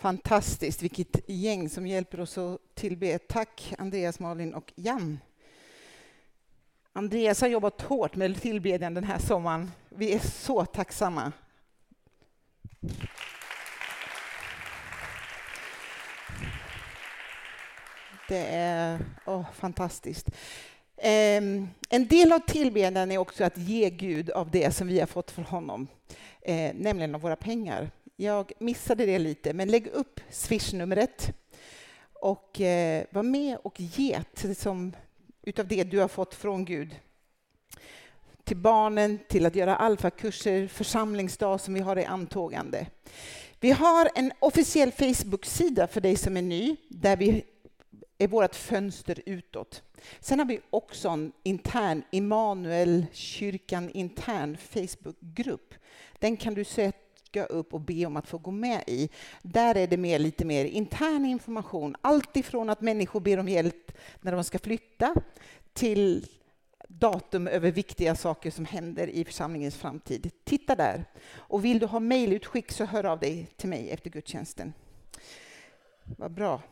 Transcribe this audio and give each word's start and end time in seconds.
Fantastiskt, 0.00 0.82
vilket 0.82 1.28
gäng 1.28 1.68
som 1.68 1.86
hjälper 1.86 2.20
oss 2.20 2.38
att 2.38 2.60
tillbe. 2.74 3.18
Tack 3.18 3.74
Andreas, 3.78 4.20
Malin 4.20 4.54
och 4.54 4.72
Jan. 4.76 5.18
Andreas 6.92 7.40
har 7.40 7.48
jobbat 7.48 7.82
hårt 7.82 8.16
med 8.16 8.40
tillbedjan 8.40 8.94
den 8.94 9.04
här 9.04 9.18
sommaren. 9.18 9.70
Vi 9.88 10.12
är 10.12 10.18
så 10.18 10.64
tacksamma. 10.64 11.32
Det 18.28 18.46
är 18.46 18.98
oh, 19.26 19.52
fantastiskt. 19.52 20.28
Um, 20.96 21.68
en 21.90 22.08
del 22.08 22.32
av 22.32 22.38
tillbedjan 22.38 23.10
är 23.10 23.18
också 23.18 23.44
att 23.44 23.58
ge 23.58 23.90
Gud 23.90 24.30
av 24.30 24.50
det 24.50 24.74
som 24.74 24.88
vi 24.88 25.00
har 25.00 25.06
fått 25.06 25.30
från 25.30 25.44
honom, 25.44 25.88
eh, 26.42 26.74
nämligen 26.74 27.14
av 27.14 27.20
våra 27.20 27.36
pengar. 27.36 27.90
Jag 28.22 28.52
missade 28.58 29.06
det 29.06 29.18
lite, 29.18 29.52
men 29.52 29.68
lägg 29.68 29.86
upp 29.86 30.20
swishnumret 30.30 31.32
och 32.12 32.60
eh, 32.60 33.04
var 33.10 33.22
med 33.22 33.58
och 33.62 33.80
ge 33.80 34.20
som, 34.56 34.96
utav 35.42 35.66
det 35.66 35.84
du 35.84 35.98
har 35.98 36.08
fått 36.08 36.34
från 36.34 36.64
Gud. 36.64 36.96
Till 38.44 38.56
barnen, 38.56 39.18
till 39.28 39.46
att 39.46 39.54
göra 39.54 39.76
alfakurser, 39.76 40.68
församlingsdag 40.68 41.60
som 41.60 41.74
vi 41.74 41.80
har 41.80 41.98
i 41.98 42.04
antågande. 42.04 42.86
Vi 43.60 43.70
har 43.70 44.10
en 44.14 44.32
officiell 44.38 44.92
Facebook-sida 44.92 45.86
för 45.86 46.00
dig 46.00 46.16
som 46.16 46.36
är 46.36 46.42
ny, 46.42 46.76
där 46.88 47.16
vi 47.16 47.44
är 48.18 48.28
vårt 48.28 48.54
fönster 48.54 49.22
utåt. 49.26 49.82
Sen 50.20 50.38
har 50.38 50.46
vi 50.46 50.60
också 50.70 51.08
en 51.08 51.32
intern 51.42 52.02
Immanuel 52.10 53.06
kyrkan 53.12 53.90
intern 53.90 54.56
Facebookgrupp. 54.56 55.74
Den 56.18 56.36
kan 56.36 56.54
du 56.54 56.64
söka 56.64 57.09
upp 57.36 57.74
och 57.74 57.80
be 57.80 58.06
om 58.06 58.16
att 58.16 58.26
få 58.26 58.38
gå 58.38 58.50
med 58.50 58.84
i. 58.86 59.08
Där 59.42 59.74
är 59.74 59.86
det 59.86 59.96
mer, 59.96 60.18
lite 60.18 60.44
mer 60.44 60.64
intern 60.64 61.24
information. 61.24 61.96
Allt 62.00 62.36
ifrån 62.36 62.70
att 62.70 62.80
människor 62.80 63.20
ber 63.20 63.38
om 63.38 63.48
hjälp 63.48 63.92
när 64.20 64.32
de 64.32 64.44
ska 64.44 64.58
flytta 64.58 65.14
till 65.72 66.26
datum 66.88 67.46
över 67.46 67.70
viktiga 67.70 68.14
saker 68.14 68.50
som 68.50 68.64
händer 68.64 69.06
i 69.06 69.24
församlingens 69.24 69.76
framtid. 69.76 70.30
Titta 70.44 70.74
där. 70.76 71.04
Och 71.34 71.64
vill 71.64 71.78
du 71.78 71.86
ha 71.86 72.00
mejlutskick 72.00 72.72
så 72.72 72.84
hör 72.84 73.04
av 73.04 73.18
dig 73.18 73.46
till 73.56 73.68
mig 73.68 73.90
efter 73.90 74.10
gudstjänsten. 74.10 74.72
Vad 76.04 76.30
bra. 76.30 76.62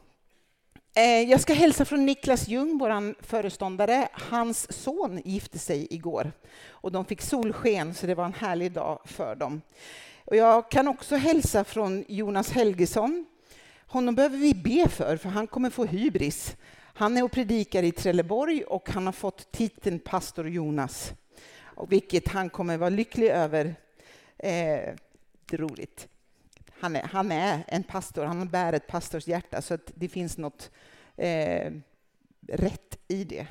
Eh, 0.95 1.31
jag 1.31 1.41
ska 1.41 1.53
hälsa 1.53 1.85
från 1.85 2.07
Niklas 2.07 2.49
Ljung, 2.49 2.79
vår 2.79 3.23
föreståndare. 3.23 4.09
Hans 4.13 4.83
son 4.83 5.21
gifte 5.25 5.59
sig 5.59 5.87
igår 5.91 6.33
och 6.69 6.93
de 6.93 7.05
fick 7.05 7.23
solsken, 7.23 7.95
så 7.95 8.07
det 8.07 8.15
var 8.15 8.25
en 8.25 8.35
härlig 8.35 8.73
dag 8.73 9.01
för 9.05 9.35
dem. 9.37 9.61
Och 10.31 10.37
jag 10.37 10.71
kan 10.71 10.89
också 10.89 11.17
hälsa 11.17 11.65
från 11.65 12.05
Jonas 12.09 12.51
Helgesson. 12.51 13.27
Honom 13.87 14.15
behöver 14.15 14.39
vi 14.39 14.55
be 14.55 14.89
för, 14.89 15.17
för 15.17 15.29
han 15.29 15.47
kommer 15.47 15.71
få 15.71 15.85
hybris. 15.85 16.57
Han 16.75 17.17
är 17.17 17.25
och 17.25 17.33
predikar 17.33 17.83
i 17.83 17.93
Trelleborg 17.93 18.65
och 18.65 18.91
han 18.91 19.07
har 19.07 19.13
fått 19.13 19.53
titeln 19.53 19.99
pastor 19.99 20.49
Jonas, 20.49 21.13
vilket 21.89 22.29
han 22.29 22.51
kommer 22.51 22.77
vara 22.77 22.91
lycklig 22.91 23.29
över. 23.29 23.65
Eh, 24.39 24.95
det 25.47 25.53
är 25.53 25.57
roligt 25.57 26.09
han 26.81 26.97
är, 26.97 27.03
han 27.03 27.33
är 27.33 27.65
en 27.67 27.83
pastor, 27.83 28.25
han 28.25 28.49
bär 28.49 28.73
ett 28.73 28.87
pastors 28.87 29.27
hjärta, 29.27 29.63
så 29.63 29.75
att 29.75 29.93
det 29.95 30.09
finns 30.09 30.39
något 30.39 30.71
eh, 31.17 31.73
rätt 32.49 32.99
i 33.09 33.25
det. 33.25 33.47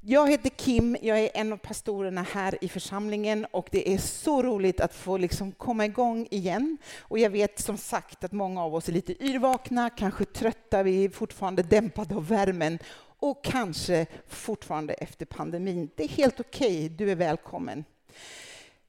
Jag 0.00 0.30
heter 0.30 0.50
Kim, 0.50 0.96
jag 1.02 1.18
är 1.20 1.30
en 1.34 1.52
av 1.52 1.56
pastorerna 1.56 2.22
här 2.22 2.64
i 2.64 2.68
församlingen 2.68 3.46
och 3.50 3.68
det 3.72 3.94
är 3.94 3.98
så 3.98 4.42
roligt 4.42 4.80
att 4.80 4.94
få 4.94 5.16
liksom 5.16 5.52
komma 5.52 5.84
igång 5.84 6.28
igen. 6.30 6.78
Och 6.98 7.18
jag 7.18 7.30
vet 7.30 7.60
som 7.60 7.76
sagt 7.76 8.24
att 8.24 8.32
många 8.32 8.64
av 8.64 8.74
oss 8.74 8.88
är 8.88 8.92
lite 8.92 9.24
yrvakna, 9.24 9.90
kanske 9.90 10.24
trötta, 10.24 10.82
vi 10.82 11.04
är 11.04 11.08
fortfarande 11.08 11.62
dämpade 11.62 12.14
av 12.14 12.28
värmen 12.28 12.78
och 12.98 13.44
kanske 13.44 14.06
fortfarande 14.26 14.94
efter 14.94 15.26
pandemin. 15.26 15.90
Det 15.96 16.04
är 16.04 16.08
helt 16.08 16.40
okej, 16.40 16.84
okay. 16.84 16.88
du 16.88 17.10
är 17.10 17.16
välkommen. 17.16 17.84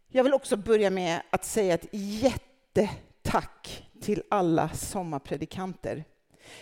Jag 0.07 0.23
vill 0.23 0.33
också 0.33 0.57
börja 0.57 0.89
med 0.89 1.21
att 1.29 1.45
säga 1.45 1.73
ett 1.73 1.87
jättetack 1.91 3.87
till 4.01 4.23
alla 4.29 4.69
sommarpredikanter. 4.69 6.03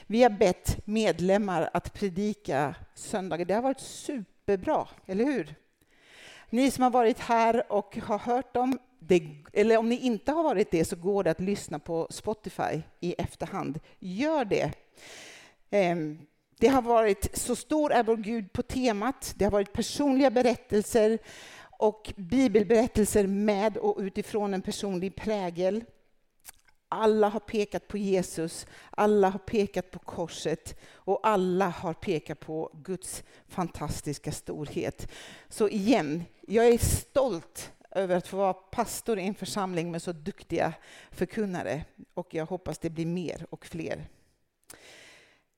Vi 0.07 0.23
har 0.23 0.29
bett 0.29 0.77
medlemmar 0.85 1.69
att 1.73 1.93
predika 1.93 2.75
söndagar. 2.95 3.45
Det 3.45 3.53
har 3.53 3.61
varit 3.61 3.79
super 3.79 4.36
superbra, 4.47 4.87
eller 5.05 5.25
hur? 5.25 5.55
Ni 6.49 6.71
som 6.71 6.83
har 6.83 6.89
varit 6.89 7.19
här 7.19 7.71
och 7.71 7.97
har 7.97 8.17
hört 8.17 8.53
dem, 8.53 8.79
det, 8.99 9.23
eller 9.53 9.77
om 9.77 9.89
ni 9.89 9.99
inte 9.99 10.31
har 10.31 10.43
varit 10.43 10.71
det 10.71 10.85
så 10.85 10.95
går 10.95 11.23
det 11.23 11.31
att 11.31 11.39
lyssna 11.39 11.79
på 11.79 12.07
Spotify 12.09 12.81
i 12.99 13.13
efterhand. 13.17 13.79
Gör 13.99 14.45
det. 14.45 14.71
Ehm, 15.69 16.19
det 16.59 16.67
har 16.67 16.81
varit 16.81 17.37
Så 17.37 17.55
stor 17.55 17.91
är 17.91 18.03
vår 18.03 18.17
Gud 18.17 18.53
på 18.53 18.61
temat. 18.61 19.33
Det 19.37 19.45
har 19.45 19.51
varit 19.51 19.73
personliga 19.73 20.29
berättelser 20.29 21.19
och 21.59 22.13
bibelberättelser 22.17 23.27
med 23.27 23.77
och 23.77 23.97
utifrån 23.99 24.53
en 24.53 24.61
personlig 24.61 25.15
prägel. 25.15 25.83
Alla 26.89 27.27
har 27.29 27.39
pekat 27.39 27.87
på 27.87 27.97
Jesus, 27.97 28.67
alla 28.89 29.29
har 29.29 29.39
pekat 29.39 29.91
på 29.91 29.99
korset 29.99 30.79
och 30.93 31.27
alla 31.27 31.69
har 31.69 31.93
pekat 31.93 32.39
på 32.39 32.71
Guds 32.73 33.23
fantastiska 33.47 34.31
storhet. 34.31 35.07
Så 35.49 35.69
igen, 35.69 36.23
jag 36.47 36.67
är 36.67 36.77
stolt 36.77 37.71
över 37.91 38.15
att 38.15 38.27
få 38.27 38.37
vara 38.37 38.53
pastor 38.53 39.19
i 39.19 39.27
en 39.27 39.35
församling 39.35 39.91
med 39.91 40.01
så 40.01 40.11
duktiga 40.11 40.73
förkunnare 41.11 41.85
och 42.13 42.33
jag 42.33 42.45
hoppas 42.45 42.79
det 42.79 42.89
blir 42.89 43.05
mer 43.05 43.45
och 43.49 43.65
fler. 43.65 44.07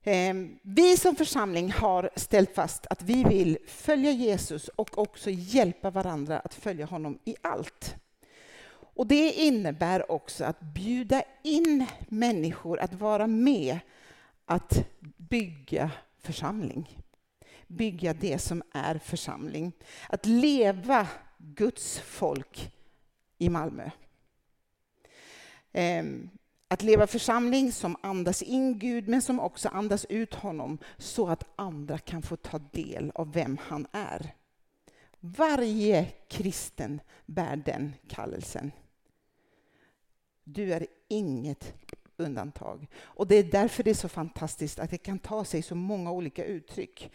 Ehm, 0.03 0.59
vi 0.61 0.97
som 0.97 1.15
församling 1.15 1.71
har 1.71 2.09
ställt 2.15 2.55
fast 2.55 2.87
att 2.89 3.01
vi 3.01 3.23
vill 3.23 3.57
följa 3.67 4.11
Jesus 4.11 4.67
och 4.67 4.97
också 4.97 5.29
hjälpa 5.29 5.89
varandra 5.89 6.39
att 6.39 6.53
följa 6.53 6.85
honom 6.85 7.19
i 7.25 7.35
allt. 7.41 7.95
Och 8.99 9.07
det 9.07 9.31
innebär 9.31 10.11
också 10.11 10.45
att 10.45 10.59
bjuda 10.59 11.23
in 11.43 11.85
människor 12.07 12.79
att 12.79 12.93
vara 12.93 13.27
med 13.27 13.79
att 14.45 14.85
bygga 15.17 15.91
församling. 16.17 17.01
Bygga 17.67 18.13
det 18.13 18.39
som 18.39 18.63
är 18.73 18.97
församling. 18.97 19.71
Att 20.09 20.25
leva 20.25 21.07
Guds 21.37 21.99
folk 21.99 22.71
i 23.37 23.49
Malmö. 23.49 23.89
Ehm, 25.71 26.29
att 26.67 26.83
leva 26.83 27.07
församling 27.07 27.71
som 27.71 27.95
andas 28.01 28.41
in 28.41 28.79
Gud 28.79 29.07
men 29.07 29.21
som 29.21 29.39
också 29.39 29.69
andas 29.69 30.05
ut 30.09 30.33
honom 30.33 30.77
så 30.97 31.27
att 31.27 31.43
andra 31.55 31.97
kan 31.97 32.21
få 32.21 32.35
ta 32.35 32.59
del 32.59 33.11
av 33.15 33.33
vem 33.33 33.57
han 33.61 33.87
är. 33.91 34.35
Varje 35.19 36.05
kristen 36.27 37.01
bär 37.25 37.55
den 37.55 37.93
kallelsen. 38.07 38.71
Du 40.53 40.73
är 40.73 40.87
inget 41.07 41.73
undantag. 42.17 42.87
Och 43.01 43.27
det 43.27 43.35
är 43.35 43.43
därför 43.43 43.83
det 43.83 43.89
är 43.89 43.93
så 43.93 44.09
fantastiskt 44.09 44.79
att 44.79 44.89
det 44.89 44.97
kan 44.97 45.19
ta 45.19 45.45
sig 45.45 45.61
så 45.61 45.75
många 45.75 46.11
olika 46.11 46.45
uttryck. 46.45 47.11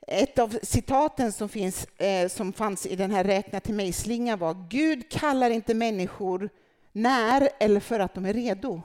Ett 0.00 0.38
av 0.38 0.58
citaten 0.62 1.32
som, 1.32 1.48
finns, 1.48 1.84
eh, 1.84 2.28
som 2.28 2.52
fanns 2.52 2.86
i 2.86 2.96
den 2.96 3.10
här 3.10 3.24
räkna 3.24 3.60
till 3.60 3.74
mig-slingan 3.74 4.38
var 4.38 4.66
Gud 4.68 5.10
kallar 5.10 5.50
inte 5.50 5.74
människor 5.74 6.50
när 6.92 7.48
eller 7.60 7.80
för 7.80 8.00
att 8.00 8.14
de 8.14 8.24
är 8.24 8.34
redo. 8.34 8.82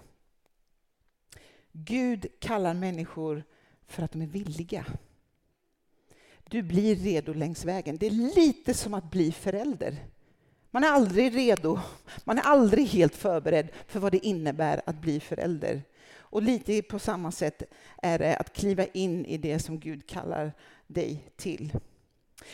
Gud 1.71 2.27
kallar 2.39 2.73
människor 2.73 3.43
för 3.87 4.03
att 4.03 4.11
de 4.11 4.21
är 4.21 4.27
villiga. 4.27 4.85
Du 6.43 6.61
blir 6.61 6.95
redo 6.95 7.33
längs 7.33 7.65
vägen. 7.65 7.97
Det 7.97 8.05
är 8.05 8.35
lite 8.35 8.73
som 8.73 8.93
att 8.93 9.11
bli 9.11 9.31
förälder. 9.31 9.97
Man 10.71 10.83
är 10.83 10.87
aldrig 10.87 11.35
redo, 11.35 11.79
man 12.23 12.37
är 12.37 12.41
aldrig 12.41 12.87
helt 12.87 13.15
förberedd 13.15 13.67
för 13.87 13.99
vad 13.99 14.11
det 14.11 14.25
innebär 14.25 14.81
att 14.85 15.01
bli 15.01 15.19
förälder. 15.19 15.81
Och 16.17 16.41
lite 16.41 16.81
på 16.81 16.99
samma 16.99 17.31
sätt 17.31 17.63
är 18.01 18.19
det 18.19 18.35
att 18.35 18.53
kliva 18.53 18.85
in 18.85 19.25
i 19.25 19.37
det 19.37 19.59
som 19.59 19.79
Gud 19.79 20.07
kallar 20.07 20.53
dig 20.87 21.31
till. 21.35 21.73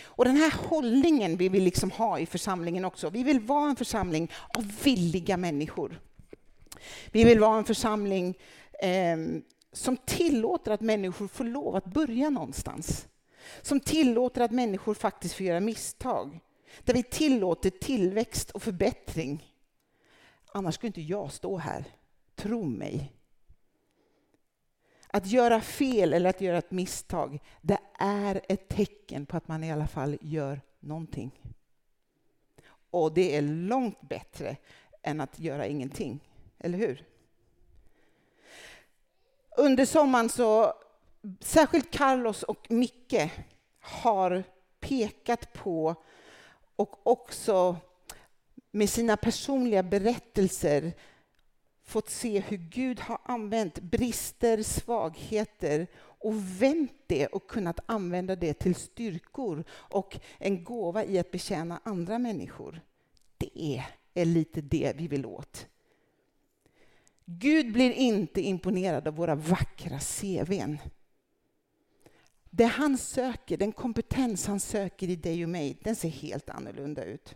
Och 0.03 0.25
den 0.25 0.35
här 0.35 0.53
hållningen 0.67 1.37
vill 1.37 1.51
vi 1.51 1.59
liksom 1.59 1.91
ha 1.91 2.19
i 2.19 2.25
församlingen 2.25 2.85
också. 2.85 3.09
Vi 3.09 3.23
vill 3.23 3.39
vara 3.39 3.69
en 3.69 3.75
församling 3.75 4.31
av 4.57 4.71
villiga 4.83 5.37
människor. 5.37 5.99
Vi 7.11 7.23
vill 7.23 7.39
vara 7.39 7.57
en 7.57 7.65
församling 7.65 8.37
eh, 8.81 9.17
som 9.71 9.97
tillåter 9.97 10.71
att 10.71 10.81
människor 10.81 11.27
får 11.27 11.43
lov 11.43 11.75
att 11.75 11.85
börja 11.85 12.29
någonstans. 12.29 13.07
Som 13.61 13.79
tillåter 13.79 14.41
att 14.41 14.51
människor 14.51 14.93
faktiskt 14.93 15.35
får 15.35 15.45
göra 15.45 15.59
misstag. 15.59 16.39
Där 16.83 16.93
vi 16.93 17.03
tillåter 17.03 17.69
tillväxt 17.69 18.51
och 18.51 18.63
förbättring. 18.63 19.53
Annars 20.51 20.75
skulle 20.75 20.87
inte 20.87 21.01
jag 21.01 21.31
stå 21.31 21.57
här. 21.57 21.85
Tro 22.35 22.63
mig. 22.63 23.13
Att 25.07 25.27
göra 25.27 25.61
fel 25.61 26.13
eller 26.13 26.29
att 26.29 26.41
göra 26.41 26.57
ett 26.57 26.71
misstag, 26.71 27.39
det 27.61 27.79
är 27.99 28.41
ett 28.49 28.69
tecken 28.69 29.25
på 29.25 29.37
att 29.37 29.47
man 29.47 29.63
i 29.63 29.71
alla 29.71 29.87
fall 29.87 30.17
gör 30.21 30.61
någonting. 30.79 31.31
Och 32.89 33.13
det 33.13 33.35
är 33.35 33.41
långt 33.41 34.01
bättre 34.01 34.57
än 35.03 35.21
att 35.21 35.39
göra 35.39 35.67
ingenting, 35.67 36.19
eller 36.59 36.77
hur? 36.77 37.05
Under 39.57 39.85
sommaren 39.85 40.29
så, 40.29 40.73
särskilt 41.39 41.91
Carlos 41.91 42.43
och 42.43 42.71
Micke 42.71 43.31
har 43.79 44.43
pekat 44.79 45.53
på 45.53 45.95
och 46.77 47.07
också 47.07 47.77
med 48.71 48.89
sina 48.89 49.17
personliga 49.17 49.83
berättelser 49.83 50.93
fått 51.83 52.09
se 52.09 52.39
hur 52.39 52.57
Gud 52.57 52.99
har 52.99 53.19
använt 53.23 53.79
brister, 53.79 54.63
svagheter 54.63 55.87
och 55.97 56.61
vänt 56.61 56.91
det 57.07 57.27
och 57.27 57.47
kunnat 57.47 57.79
använda 57.85 58.35
det 58.35 58.53
till 58.53 58.75
styrkor 58.75 59.63
och 59.71 60.19
en 60.37 60.63
gåva 60.63 61.05
i 61.05 61.19
att 61.19 61.31
betjäna 61.31 61.81
andra 61.83 62.19
människor. 62.19 62.81
Det 63.37 63.83
är 64.13 64.25
lite 64.25 64.61
det 64.61 64.93
vi 64.95 65.07
vill 65.07 65.25
åt. 65.25 65.67
Gud 67.25 67.73
blir 67.73 67.91
inte 67.91 68.41
imponerad 68.41 69.07
av 69.07 69.15
våra 69.15 69.35
vackra 69.35 69.99
CVn. 69.99 70.77
Det 72.57 72.65
han 72.65 72.97
söker, 72.97 73.57
den 73.57 73.71
kompetens 73.71 74.47
han 74.47 74.59
söker 74.59 75.09
i 75.09 75.15
dig 75.15 75.43
och 75.43 75.49
mig, 75.49 75.77
den 75.83 75.95
ser 75.95 76.09
helt 76.09 76.49
annorlunda 76.49 77.03
ut. 77.03 77.35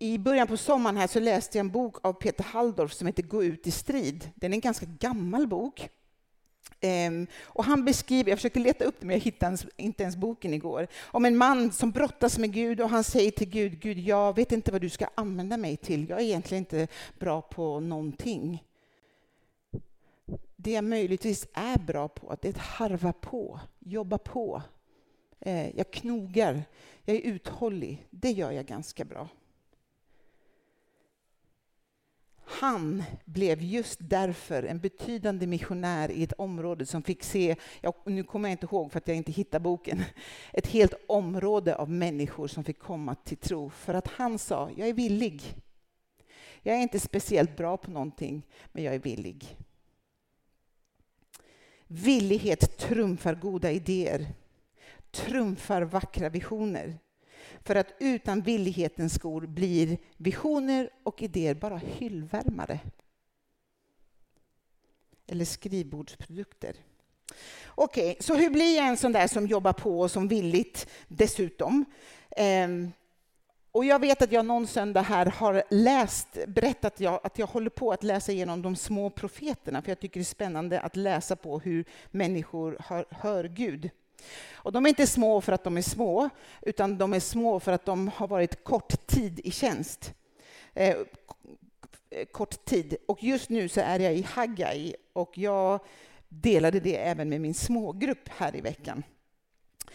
I 0.00 0.18
början 0.18 0.46
på 0.46 0.56
sommaren 0.56 0.96
här 0.96 1.06
så 1.06 1.20
läste 1.20 1.58
jag 1.58 1.64
en 1.64 1.70
bok 1.70 1.96
av 2.02 2.12
Peter 2.12 2.44
Halldorf 2.44 2.92
som 2.92 3.06
heter 3.06 3.22
Gå 3.22 3.44
ut 3.44 3.66
i 3.66 3.70
strid. 3.70 4.30
Den 4.34 4.52
är 4.52 4.54
en 4.54 4.60
ganska 4.60 4.86
gammal 4.86 5.46
bok. 5.46 5.88
Um, 7.08 7.26
och 7.42 7.64
han 7.64 7.84
beskriver, 7.84 8.30
jag 8.30 8.38
försökte 8.38 8.60
leta 8.60 8.84
upp 8.84 9.00
det 9.00 9.06
men 9.06 9.16
jag 9.16 9.20
hittade 9.20 9.58
inte 9.76 10.02
ens 10.02 10.16
boken 10.16 10.54
igår, 10.54 10.86
om 11.02 11.24
en 11.24 11.36
man 11.36 11.72
som 11.72 11.90
brottas 11.90 12.38
med 12.38 12.52
Gud 12.52 12.80
och 12.80 12.90
han 12.90 13.04
säger 13.04 13.30
till 13.30 13.48
Gud, 13.48 13.80
Gud 13.80 13.98
jag 13.98 14.36
vet 14.36 14.52
inte 14.52 14.72
vad 14.72 14.80
du 14.80 14.90
ska 14.90 15.06
använda 15.14 15.56
mig 15.56 15.76
till, 15.76 16.08
jag 16.08 16.20
är 16.20 16.24
egentligen 16.24 16.62
inte 16.62 16.88
bra 17.18 17.42
på 17.42 17.80
någonting. 17.80 18.62
Det 20.56 20.70
jag 20.70 20.84
möjligtvis 20.84 21.46
är 21.52 21.78
bra 21.78 22.08
på, 22.08 22.36
det 22.42 22.48
är 22.48 22.52
att 22.52 22.58
harva 22.58 23.12
på, 23.12 23.60
jobba 23.78 24.18
på. 24.18 24.62
Eh, 25.40 25.76
jag 25.76 25.90
knogar, 25.90 26.62
jag 27.04 27.16
är 27.16 27.20
uthållig, 27.20 28.06
det 28.10 28.30
gör 28.30 28.50
jag 28.50 28.66
ganska 28.66 29.04
bra. 29.04 29.28
Han 32.46 33.02
blev 33.24 33.62
just 33.62 33.98
därför 34.00 34.62
en 34.62 34.80
betydande 34.80 35.46
missionär 35.46 36.10
i 36.10 36.22
ett 36.22 36.32
område 36.32 36.86
som 36.86 37.02
fick 37.02 37.22
se, 37.22 37.56
jag, 37.80 37.94
nu 38.04 38.24
kommer 38.24 38.48
jag 38.48 38.54
inte 38.54 38.66
ihåg 38.66 38.92
för 38.92 38.98
att 38.98 39.08
jag 39.08 39.16
inte 39.16 39.32
hittar 39.32 39.58
boken, 39.58 40.02
ett 40.52 40.66
helt 40.66 40.94
område 41.06 41.76
av 41.76 41.90
människor 41.90 42.48
som 42.48 42.64
fick 42.64 42.78
komma 42.78 43.14
till 43.14 43.36
tro. 43.36 43.70
För 43.70 43.94
att 43.94 44.08
han 44.08 44.38
sa, 44.38 44.70
jag 44.76 44.88
är 44.88 44.94
villig. 44.94 45.42
Jag 46.62 46.76
är 46.76 46.80
inte 46.80 47.00
speciellt 47.00 47.56
bra 47.56 47.76
på 47.76 47.90
någonting, 47.90 48.42
men 48.72 48.84
jag 48.84 48.94
är 48.94 48.98
villig. 48.98 49.56
Villighet 51.96 52.78
trumfar 52.78 53.34
goda 53.34 53.70
idéer, 53.72 54.26
trumfar 55.10 55.82
vackra 55.82 56.28
visioner. 56.28 56.98
För 57.64 57.74
att 57.74 57.94
utan 58.00 58.40
villighetens 58.40 59.14
skor 59.14 59.46
blir 59.46 59.98
visioner 60.16 60.90
och 61.02 61.22
idéer 61.22 61.54
bara 61.54 61.76
hyllvärmare. 61.76 62.80
Eller 65.26 65.44
skrivbordsprodukter. 65.44 66.76
Okej, 67.66 68.10
okay, 68.10 68.22
så 68.22 68.34
hur 68.34 68.50
blir 68.50 68.76
jag 68.76 68.86
en 68.86 68.96
sån 68.96 69.12
där 69.12 69.26
som 69.26 69.46
jobbar 69.46 69.72
på 69.72 70.00
och 70.00 70.10
som 70.10 70.28
villigt 70.28 70.88
dessutom? 71.08 71.84
Um, 72.36 72.92
och 73.74 73.84
jag 73.84 73.98
vet 73.98 74.22
att 74.22 74.32
jag 74.32 74.46
någon 74.46 74.66
söndag 74.66 75.02
här 75.02 75.26
har 75.26 75.62
läst, 75.70 76.28
berättat 76.46 77.00
jag, 77.00 77.20
att 77.22 77.38
jag 77.38 77.46
håller 77.46 77.70
på 77.70 77.92
att 77.92 78.02
läsa 78.02 78.32
igenom 78.32 78.62
de 78.62 78.76
små 78.76 79.10
profeterna, 79.10 79.82
för 79.82 79.90
jag 79.90 80.00
tycker 80.00 80.20
det 80.20 80.22
är 80.22 80.24
spännande 80.24 80.80
att 80.80 80.96
läsa 80.96 81.36
på 81.36 81.58
hur 81.58 81.84
människor 82.10 82.76
hör, 82.80 83.04
hör 83.10 83.44
Gud. 83.44 83.90
Och 84.52 84.72
de 84.72 84.84
är 84.84 84.88
inte 84.88 85.06
små 85.06 85.40
för 85.40 85.52
att 85.52 85.64
de 85.64 85.76
är 85.76 85.82
små, 85.82 86.30
utan 86.62 86.98
de 86.98 87.12
är 87.12 87.20
små 87.20 87.60
för 87.60 87.72
att 87.72 87.84
de 87.84 88.08
har 88.08 88.28
varit 88.28 88.64
kort 88.64 89.06
tid 89.06 89.40
i 89.44 89.50
tjänst. 89.50 90.14
Eh, 90.74 90.96
kort 92.32 92.64
tid. 92.64 92.96
Och 93.06 93.22
just 93.22 93.48
nu 93.50 93.68
så 93.68 93.80
är 93.80 93.98
jag 93.98 94.14
i 94.14 94.22
Haggai 94.22 94.94
och 95.12 95.38
jag 95.38 95.80
delade 96.28 96.80
det 96.80 96.96
även 96.96 97.28
med 97.28 97.40
min 97.40 97.54
smågrupp 97.54 98.28
här 98.28 98.56
i 98.56 98.60
veckan. 98.60 99.02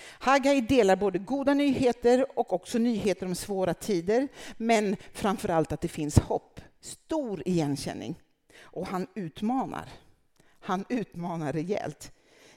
Haggai 0.01 0.61
delar 0.61 0.95
både 0.95 1.19
goda 1.19 1.53
nyheter 1.53 2.39
och 2.39 2.53
också 2.53 2.77
nyheter 2.77 3.25
om 3.25 3.35
svåra 3.35 3.73
tider, 3.73 4.27
men 4.57 4.95
framför 5.13 5.49
allt 5.49 5.71
att 5.71 5.81
det 5.81 5.87
finns 5.87 6.19
hopp. 6.19 6.61
Stor 6.81 7.43
igenkänning. 7.45 8.21
Och 8.59 8.87
han 8.87 9.07
utmanar. 9.15 9.89
Han 10.59 10.85
utmanar 10.89 11.53
rejält. 11.53 12.11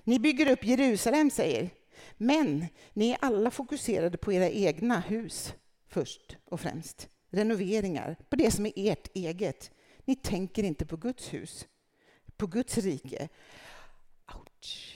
Ni 0.04 0.18
bygger 0.18 0.50
upp 0.50 0.64
Jerusalem, 0.64 1.30
säger 1.30 1.70
men 2.16 2.66
ni 2.92 3.10
är 3.10 3.18
alla 3.20 3.50
fokuserade 3.50 4.18
på 4.18 4.32
era 4.32 4.48
egna 4.48 5.00
hus 5.00 5.54
först 5.88 6.36
och 6.44 6.60
främst. 6.60 7.08
Renoveringar, 7.30 8.16
på 8.28 8.36
det 8.36 8.50
som 8.50 8.66
är 8.66 8.72
ert 8.76 9.16
eget. 9.16 9.70
Ni 10.04 10.16
tänker 10.16 10.62
inte 10.62 10.86
på 10.86 10.96
Guds 10.96 11.32
hus, 11.32 11.66
på 12.36 12.46
Guds 12.46 12.78
rike. 12.78 13.28
Ouch. 14.34 14.91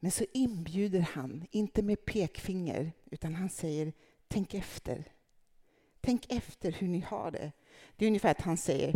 Men 0.00 0.10
så 0.10 0.24
inbjuder 0.32 1.00
han, 1.00 1.46
inte 1.50 1.82
med 1.82 2.04
pekfinger, 2.04 2.92
utan 3.10 3.34
han 3.34 3.50
säger 3.50 3.92
tänk 4.28 4.54
efter. 4.54 5.04
Tänk 6.00 6.32
efter 6.32 6.72
hur 6.72 6.88
ni 6.88 7.00
har 7.00 7.30
det. 7.30 7.52
Det 7.96 8.04
är 8.04 8.08
ungefär 8.08 8.30
att 8.30 8.40
han 8.40 8.56
säger 8.56 8.94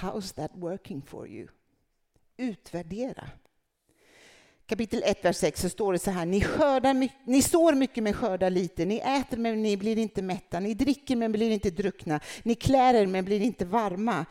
How's 0.00 0.34
that 0.34 0.50
working 0.54 1.02
for 1.02 1.28
you? 1.28 1.48
Utvärdera. 2.36 3.30
Kapitel 4.66 5.02
1, 5.04 5.24
vers 5.24 5.36
6 5.36 5.60
så 5.60 5.68
står 5.68 5.92
det 5.92 5.98
så 5.98 6.10
här. 6.10 6.26
Ni, 6.26 6.40
skördar, 6.40 7.08
ni 7.24 7.42
sår 7.42 7.74
mycket 7.74 8.04
men 8.04 8.12
skördar 8.12 8.50
lite. 8.50 8.84
Ni 8.84 8.96
äter 8.96 9.36
men 9.36 9.62
ni 9.62 9.76
blir 9.76 9.98
inte 9.98 10.22
mätta. 10.22 10.60
Ni 10.60 10.74
dricker 10.74 11.16
men 11.16 11.32
blir 11.32 11.50
inte 11.50 11.70
druckna. 11.70 12.20
Ni 12.42 12.54
klär 12.54 12.94
er 12.94 13.06
men 13.06 13.24
blir 13.24 13.40
inte 13.40 13.64
varma. 13.64 14.26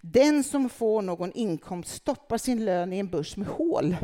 Den 0.00 0.44
som 0.44 0.68
får 0.68 1.02
någon 1.02 1.32
inkomst 1.32 1.94
stoppar 1.94 2.38
sin 2.38 2.64
lön 2.64 2.92
i 2.92 2.98
en 2.98 3.08
börs 3.08 3.36
med 3.36 3.46
hål. 3.46 3.96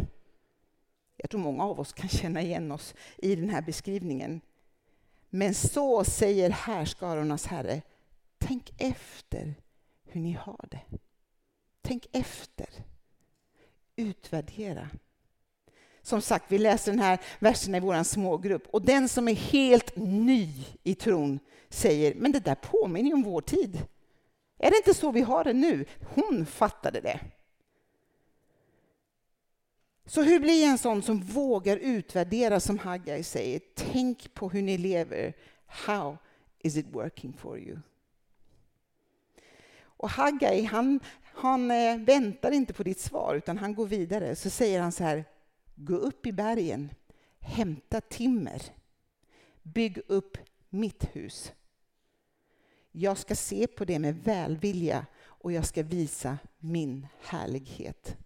Jag 1.24 1.30
tror 1.30 1.40
många 1.40 1.64
av 1.64 1.80
oss 1.80 1.92
kan 1.92 2.08
känna 2.08 2.42
igen 2.42 2.72
oss 2.72 2.94
i 3.16 3.36
den 3.36 3.50
här 3.50 3.62
beskrivningen. 3.62 4.40
Men 5.30 5.54
så 5.54 6.04
säger 6.04 6.50
härskarornas 6.50 7.46
Herre, 7.46 7.82
tänk 8.38 8.72
efter 8.78 9.54
hur 10.04 10.20
ni 10.20 10.32
har 10.32 10.66
det. 10.70 10.80
Tänk 11.82 12.06
efter. 12.12 12.68
Utvärdera. 13.96 14.88
Som 16.02 16.20
sagt, 16.22 16.44
vi 16.48 16.58
läser 16.58 16.92
den 16.92 17.00
här 17.00 17.20
versen 17.38 17.74
i 17.74 17.80
vår 17.80 18.02
smågrupp 18.02 18.66
och 18.66 18.82
den 18.82 19.08
som 19.08 19.28
är 19.28 19.34
helt 19.34 19.96
ny 19.96 20.48
i 20.82 20.94
tron 20.94 21.38
säger, 21.68 22.14
men 22.14 22.32
det 22.32 22.40
där 22.40 22.54
påminner 22.54 23.08
ju 23.08 23.14
om 23.14 23.22
vår 23.22 23.40
tid. 23.40 23.86
Är 24.58 24.70
det 24.70 24.76
inte 24.76 24.94
så 24.94 25.10
vi 25.10 25.20
har 25.20 25.44
det 25.44 25.52
nu? 25.52 25.84
Hon 26.14 26.46
fattade 26.46 27.00
det. 27.00 27.20
Så 30.06 30.22
hur 30.22 30.40
blir 30.40 30.62
jag 30.62 30.70
en 30.70 30.78
sån 30.78 31.02
som 31.02 31.20
vågar 31.20 31.76
utvärdera 31.76 32.60
som 32.60 32.78
Haggai 32.78 33.22
säger? 33.22 33.60
Tänk 33.74 34.34
på 34.34 34.48
hur 34.48 34.62
ni 34.62 34.78
lever. 34.78 35.36
How 35.66 36.16
is 36.58 36.76
it 36.76 36.86
working 36.90 37.32
for 37.32 37.58
you? 37.58 37.78
Och 39.96 40.10
Haggai, 40.10 40.64
han, 40.64 41.00
han 41.22 41.70
eh, 41.70 41.98
väntar 41.98 42.50
inte 42.50 42.72
på 42.72 42.82
ditt 42.82 43.00
svar, 43.00 43.34
utan 43.34 43.58
han 43.58 43.74
går 43.74 43.86
vidare. 43.86 44.36
Så 44.36 44.50
säger 44.50 44.80
han 44.80 44.92
så 44.92 45.04
här, 45.04 45.24
gå 45.74 45.96
upp 45.96 46.26
i 46.26 46.32
bergen, 46.32 46.90
hämta 47.40 48.00
timmer, 48.00 48.62
bygg 49.62 50.00
upp 50.06 50.38
mitt 50.68 51.16
hus. 51.16 51.52
Jag 52.92 53.18
ska 53.18 53.34
se 53.34 53.66
på 53.66 53.84
det 53.84 53.98
med 53.98 54.24
välvilja 54.24 55.06
och 55.24 55.52
jag 55.52 55.66
ska 55.66 55.82
visa 55.82 56.38
min 56.58 57.06
härlighet. 57.20 58.16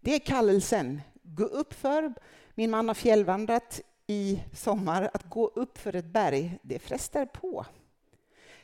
Det 0.00 0.14
är 0.14 0.18
kallelsen. 0.18 1.00
Gå 1.22 1.44
upp 1.44 1.74
för, 1.74 2.14
min 2.54 2.70
man 2.70 2.88
har 2.88 2.94
fjällvandrat 2.94 3.80
i 4.06 4.42
sommar, 4.54 5.10
att 5.14 5.30
gå 5.30 5.46
upp 5.46 5.78
för 5.78 5.96
ett 5.96 6.04
berg, 6.04 6.58
det 6.62 6.78
frestar 6.78 7.26
på 7.26 7.66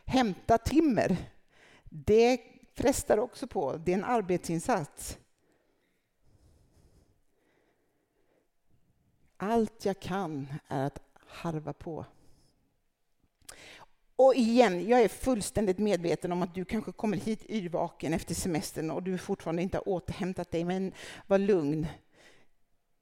hämta 0.06 0.58
timmer. 0.58 1.16
Det 1.84 2.40
frestar 2.74 3.18
också 3.18 3.46
på. 3.46 3.76
Det 3.76 3.92
är 3.92 3.98
en 3.98 4.04
arbetsinsats. 4.04 5.18
Allt 9.36 9.84
jag 9.84 10.00
kan 10.00 10.54
är 10.68 10.86
att 10.86 11.02
harva 11.26 11.72
på. 11.72 12.04
Och 14.16 14.34
igen, 14.34 14.88
jag 14.88 15.02
är 15.02 15.08
fullständigt 15.08 15.78
medveten 15.78 16.32
om 16.32 16.42
att 16.42 16.54
du 16.54 16.64
kanske 16.64 16.92
kommer 16.92 17.16
hit 17.16 17.44
yrvaken 17.48 18.14
efter 18.14 18.34
semestern 18.34 18.90
och 18.90 19.02
du 19.02 19.18
fortfarande 19.18 19.62
inte 19.62 19.76
har 19.76 19.88
återhämtat 19.88 20.50
dig, 20.50 20.64
men 20.64 20.92
var 21.26 21.38
lugn. 21.38 21.86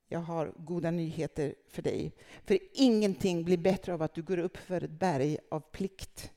jag 0.09 0.18
har 0.18 0.52
goda 0.56 0.90
nyheter 0.90 1.54
för 1.68 1.83
dig. 1.83 2.12
För 2.44 2.59
ingenting 2.73 3.44
blir 3.44 3.59
bättre 3.59 3.94
av 3.94 4.02
att 4.02 4.14
du 4.14 4.23
går 4.23 4.38
upp 4.38 4.56
för 4.56 4.85
ett 4.85 4.90
berg 4.90 5.38
av 5.50 5.61
plikt 5.61 6.33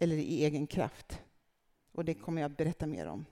eller 0.00 0.16
i 0.16 0.44
egen 0.44 0.66
kraft. 0.66 1.20
Och 1.92 2.04
det 2.04 2.14
kommer 2.14 2.42
jag 2.42 2.50
att 2.50 2.56
berätta 2.56 2.86
mer 2.86 3.06
om. 3.06 3.26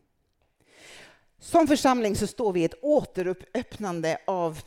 Som 1.39 1.67
församling 1.67 2.17
så 2.17 2.27
står 2.27 2.53
vi 2.53 2.61
i 2.61 2.65
ett 2.65 2.83
återöppnande 2.83 4.19
av 4.27 4.59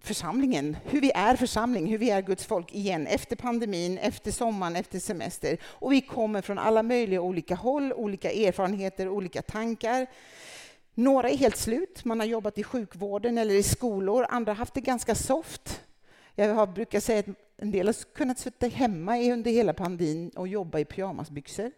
församlingen, 0.00 0.76
hur 0.84 1.00
vi 1.00 1.12
är 1.14 1.36
församling, 1.36 1.86
hur 1.86 1.98
vi 1.98 2.10
är 2.10 2.22
Guds 2.22 2.44
folk 2.44 2.74
igen 2.74 3.06
efter 3.06 3.36
pandemin, 3.36 3.98
efter 3.98 4.30
sommaren, 4.30 4.76
efter 4.76 4.98
semester. 4.98 5.58
Och 5.64 5.92
vi 5.92 6.00
kommer 6.00 6.42
från 6.42 6.58
alla 6.58 6.82
möjliga 6.82 7.20
olika 7.20 7.54
håll, 7.54 7.92
olika 7.92 8.30
erfarenheter, 8.32 9.08
olika 9.08 9.42
tankar. 9.42 10.06
Några 10.94 11.30
är 11.30 11.36
helt 11.36 11.56
slut, 11.56 12.04
man 12.04 12.20
har 12.20 12.26
jobbat 12.26 12.58
i 12.58 12.64
sjukvården 12.64 13.38
eller 13.38 13.54
i 13.54 13.62
skolor, 13.62 14.26
andra 14.28 14.52
har 14.52 14.56
haft 14.56 14.74
det 14.74 14.80
ganska 14.80 15.14
soft. 15.14 15.82
Jag 16.34 16.54
har 16.54 16.66
brukar 16.66 17.00
säga 17.00 17.20
att 17.20 17.26
en 17.56 17.70
del 17.70 17.86
har 17.86 18.14
kunnat 18.14 18.38
sitta 18.38 18.66
hemma 18.66 19.18
under 19.18 19.50
hela 19.50 19.72
pandemin 19.72 20.30
och 20.30 20.48
jobba 20.48 20.78
i 20.78 20.84
pyjamasbyxor. 20.84 21.72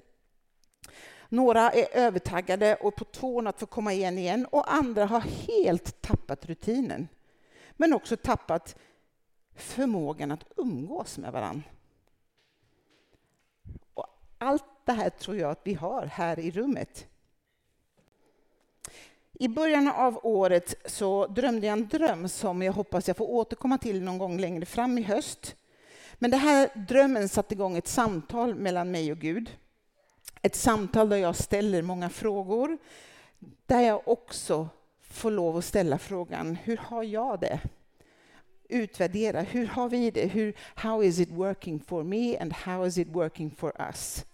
Några 1.28 1.70
är 1.70 1.86
övertaggade 1.92 2.74
och 2.74 2.96
på 2.96 3.04
tårna 3.04 3.50
att 3.50 3.60
få 3.60 3.66
komma 3.66 3.92
igen 3.92 4.18
igen 4.18 4.46
och 4.50 4.74
andra 4.74 5.06
har 5.06 5.20
helt 5.20 6.02
tappat 6.02 6.46
rutinen. 6.46 7.08
Men 7.82 7.92
också 7.92 8.16
tappat 8.16 8.76
förmågan 9.54 10.30
att 10.30 10.44
umgås 10.56 11.18
med 11.18 11.32
varandra. 11.32 11.62
Och 13.94 14.06
allt 14.38 14.64
det 14.84 14.92
här 14.92 15.10
tror 15.10 15.36
jag 15.36 15.50
att 15.50 15.60
vi 15.64 15.74
har 15.74 16.06
här 16.06 16.38
i 16.38 16.50
rummet. 16.50 17.06
I 19.32 19.48
början 19.48 19.88
av 19.88 20.20
året 20.22 20.74
så 20.84 21.26
drömde 21.26 21.66
jag 21.66 21.72
en 21.72 21.88
dröm 21.88 22.28
som 22.28 22.62
jag 22.62 22.72
hoppas 22.72 23.08
jag 23.08 23.16
får 23.16 23.30
återkomma 23.30 23.78
till 23.78 24.02
någon 24.02 24.18
gång 24.18 24.38
längre 24.38 24.66
fram 24.66 24.98
i 24.98 25.02
höst. 25.02 25.56
Men 26.14 26.30
den 26.30 26.40
här 26.40 26.70
drömmen 26.88 27.28
satte 27.28 27.54
igång 27.54 27.76
ett 27.76 27.88
samtal 27.88 28.54
mellan 28.54 28.90
mig 28.90 29.12
och 29.12 29.18
Gud. 29.18 29.58
Ett 30.42 30.56
samtal 30.56 31.08
där 31.08 31.16
jag 31.16 31.36
ställer 31.36 31.82
många 31.82 32.10
frågor, 32.10 32.78
där 33.66 33.80
jag 33.80 34.08
också 34.08 34.68
få 35.12 35.30
lov 35.30 35.56
att 35.56 35.64
ställa 35.64 35.98
frågan, 35.98 36.56
hur 36.64 36.76
har 36.76 37.02
jag 37.02 37.40
det? 37.40 37.60
Utvärdera, 38.68 39.40
hur 39.40 39.66
har 39.66 39.88
vi 39.88 40.10
det? 40.10 40.26
Hur, 40.26 40.54
how 40.74 41.02
is 41.02 41.20
it 41.20 41.30
working 41.30 41.80
for 41.80 42.02
me 42.02 42.36
and 42.38 42.52
how 42.52 42.86
is 42.86 42.98
it 42.98 43.08
working 43.08 43.50
for 43.50 43.72
us? 43.78 44.24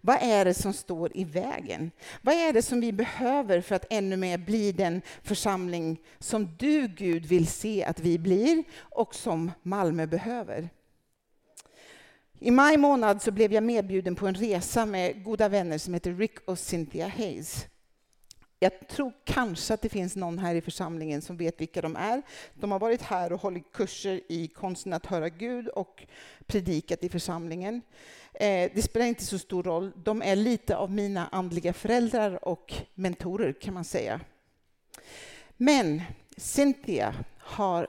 Vad 0.00 0.18
är 0.22 0.44
det 0.44 0.54
som 0.54 0.72
står 0.72 1.16
i 1.16 1.24
vägen? 1.24 1.90
Vad 2.22 2.34
är 2.34 2.52
det 2.52 2.62
som 2.62 2.80
vi 2.80 2.92
behöver 2.92 3.60
för 3.60 3.74
att 3.74 3.86
ännu 3.90 4.16
mer 4.16 4.38
bli 4.38 4.72
den 4.72 5.02
församling 5.22 6.00
som 6.18 6.56
du, 6.58 6.88
Gud, 6.88 7.26
vill 7.26 7.46
se 7.46 7.84
att 7.84 8.00
vi 8.00 8.18
blir 8.18 8.64
och 8.80 9.14
som 9.14 9.52
Malmö 9.62 10.06
behöver? 10.06 10.68
I 12.40 12.50
maj 12.50 12.76
månad 12.76 13.22
så 13.22 13.30
blev 13.30 13.52
jag 13.52 13.62
medbjuden 13.62 14.14
på 14.14 14.26
en 14.26 14.34
resa 14.34 14.86
med 14.86 15.24
goda 15.24 15.48
vänner 15.48 15.78
som 15.78 15.94
heter 15.94 16.14
Rick 16.14 16.38
och 16.44 16.58
Cynthia 16.58 17.08
Hayes. 17.08 17.66
Jag 18.58 18.88
tror 18.88 19.12
kanske 19.24 19.74
att 19.74 19.82
det 19.82 19.88
finns 19.88 20.16
någon 20.16 20.38
här 20.38 20.54
i 20.54 20.60
församlingen 20.60 21.22
som 21.22 21.36
vet 21.36 21.60
vilka 21.60 21.82
de 21.82 21.96
är. 21.96 22.22
De 22.54 22.72
har 22.72 22.78
varit 22.78 23.02
här 23.02 23.32
och 23.32 23.40
hållit 23.40 23.72
kurser 23.72 24.20
i 24.28 24.48
konsten 24.48 24.92
att 24.92 25.06
höra 25.06 25.28
Gud 25.28 25.68
och 25.68 26.06
predikat 26.46 27.04
i 27.04 27.08
församlingen. 27.08 27.82
Eh, 28.34 28.70
det 28.74 28.82
spelar 28.82 29.06
inte 29.06 29.24
så 29.24 29.38
stor 29.38 29.62
roll. 29.62 29.92
De 29.96 30.22
är 30.22 30.36
lite 30.36 30.76
av 30.76 30.90
mina 30.90 31.28
andliga 31.28 31.72
föräldrar 31.72 32.48
och 32.48 32.74
mentorer 32.94 33.52
kan 33.52 33.74
man 33.74 33.84
säga. 33.84 34.20
Men 35.56 36.02
Cynthia 36.36 37.14
har 37.38 37.88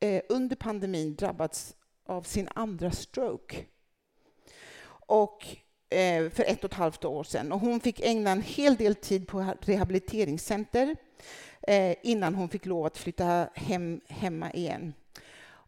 eh, 0.00 0.22
under 0.28 0.56
pandemin 0.56 1.14
drabbats 1.14 1.76
av 2.06 2.22
sin 2.22 2.48
andra 2.54 2.90
stroke. 2.90 3.64
Och 5.06 5.56
Eh, 5.92 6.30
för 6.30 6.44
ett 6.44 6.64
och 6.64 6.70
ett 6.70 6.76
halvt 6.76 7.04
år 7.04 7.24
sedan. 7.24 7.52
Och 7.52 7.60
hon 7.60 7.80
fick 7.80 8.00
ägna 8.00 8.30
en 8.30 8.42
hel 8.42 8.76
del 8.76 8.94
tid 8.94 9.28
på 9.28 9.54
rehabiliteringscenter 9.60 10.96
eh, 11.62 11.96
innan 12.02 12.34
hon 12.34 12.48
fick 12.48 12.66
lov 12.66 12.86
att 12.86 12.98
flytta 12.98 13.48
hem, 13.54 14.00
hemma 14.08 14.52
igen. 14.52 14.94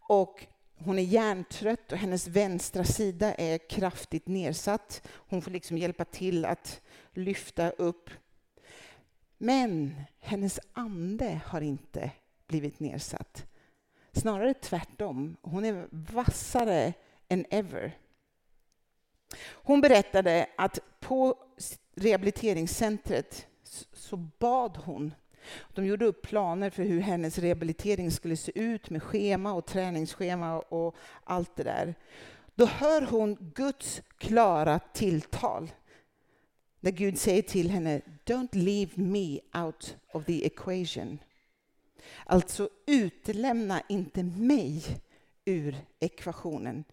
Och 0.08 0.46
hon 0.76 0.98
är 0.98 1.02
hjärntrött 1.02 1.92
och 1.92 1.98
hennes 1.98 2.28
vänstra 2.28 2.84
sida 2.84 3.34
är 3.34 3.58
kraftigt 3.58 4.28
nedsatt. 4.28 5.08
Hon 5.08 5.42
får 5.42 5.50
liksom 5.50 5.78
hjälpa 5.78 6.04
till 6.04 6.44
att 6.44 6.80
lyfta 7.12 7.70
upp. 7.70 8.10
Men 9.38 9.94
hennes 10.20 10.60
ande 10.72 11.40
har 11.46 11.60
inte 11.60 12.10
blivit 12.46 12.80
nedsatt. 12.80 13.46
Snarare 14.12 14.54
tvärtom. 14.54 15.36
Hon 15.42 15.64
är 15.64 15.86
vassare 15.90 16.92
än 17.28 17.46
ever. 17.50 17.92
Hon 19.52 19.80
berättade 19.80 20.46
att 20.56 20.78
på 21.00 21.34
rehabiliteringscentret 21.94 23.46
så 23.92 24.16
bad 24.16 24.76
hon. 24.84 25.14
De 25.74 25.86
gjorde 25.86 26.04
upp 26.04 26.22
planer 26.22 26.70
för 26.70 26.82
hur 26.82 27.00
hennes 27.00 27.38
rehabilitering 27.38 28.10
skulle 28.10 28.36
se 28.36 28.52
ut 28.54 28.90
med 28.90 29.02
schema 29.02 29.52
och 29.52 29.66
träningsschema 29.66 30.58
och 30.58 30.96
allt 31.24 31.56
det 31.56 31.62
där. 31.62 31.94
Då 32.54 32.66
hör 32.66 33.02
hon 33.02 33.52
Guds 33.54 34.02
klara 34.18 34.78
tilltal. 34.78 35.70
När 36.80 36.90
Gud 36.90 37.18
säger 37.18 37.42
till 37.42 37.70
henne, 37.70 38.00
Don't 38.24 38.56
leave 38.56 38.90
me 38.94 39.40
out 39.64 39.96
of 40.12 40.24
the 40.24 40.46
equation. 40.46 41.18
Alltså 42.26 42.68
utelämna 42.86 43.82
inte 43.88 44.22
mig 44.22 44.82
ur 45.44 45.76
ekvationen. 46.00 46.84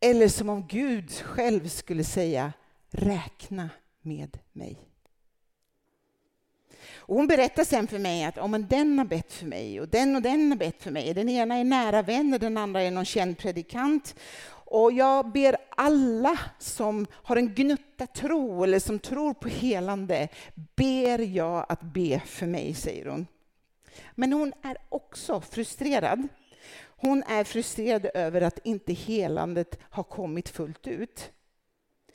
Eller 0.00 0.28
som 0.28 0.48
om 0.48 0.66
Gud 0.66 1.10
själv 1.12 1.68
skulle 1.68 2.04
säga, 2.04 2.52
räkna 2.90 3.70
med 4.02 4.38
mig. 4.52 4.78
Och 6.92 7.16
hon 7.16 7.26
berättar 7.26 7.64
sen 7.64 7.86
för 7.86 7.98
mig 7.98 8.24
att 8.24 8.38
om 8.38 8.66
den 8.68 8.98
har 8.98 9.04
bett 9.04 9.32
för 9.32 9.46
mig 9.46 9.80
och 9.80 9.88
den 9.88 10.16
och 10.16 10.22
den 10.22 10.50
har 10.50 10.58
bett 10.58 10.82
för 10.82 10.90
mig. 10.90 11.14
Den 11.14 11.28
ena 11.28 11.54
är 11.54 11.64
nära 11.64 12.02
vän 12.02 12.34
och 12.34 12.40
den 12.40 12.56
andra 12.56 12.82
är 12.82 12.90
någon 12.90 13.04
känd 13.04 13.38
predikant. 13.38 14.14
Och 14.64 14.92
jag 14.92 15.32
ber 15.32 15.56
alla 15.70 16.38
som 16.58 17.06
har 17.12 17.36
en 17.36 17.54
gnutta 17.54 18.06
tro 18.06 18.64
eller 18.64 18.78
som 18.78 18.98
tror 18.98 19.34
på 19.34 19.48
helande, 19.48 20.28
ber 20.76 21.18
jag 21.18 21.66
att 21.68 21.82
be 21.82 22.20
för 22.26 22.46
mig, 22.46 22.74
säger 22.74 23.06
hon. 23.06 23.26
Men 24.14 24.32
hon 24.32 24.52
är 24.62 24.76
också 24.88 25.40
frustrerad. 25.40 26.28
Hon 27.02 27.22
är 27.22 27.44
frustrerad 27.44 28.06
över 28.14 28.40
att 28.40 28.58
inte 28.64 28.92
helandet 28.92 29.78
har 29.82 30.02
kommit 30.02 30.48
fullt 30.48 30.86
ut. 30.86 31.32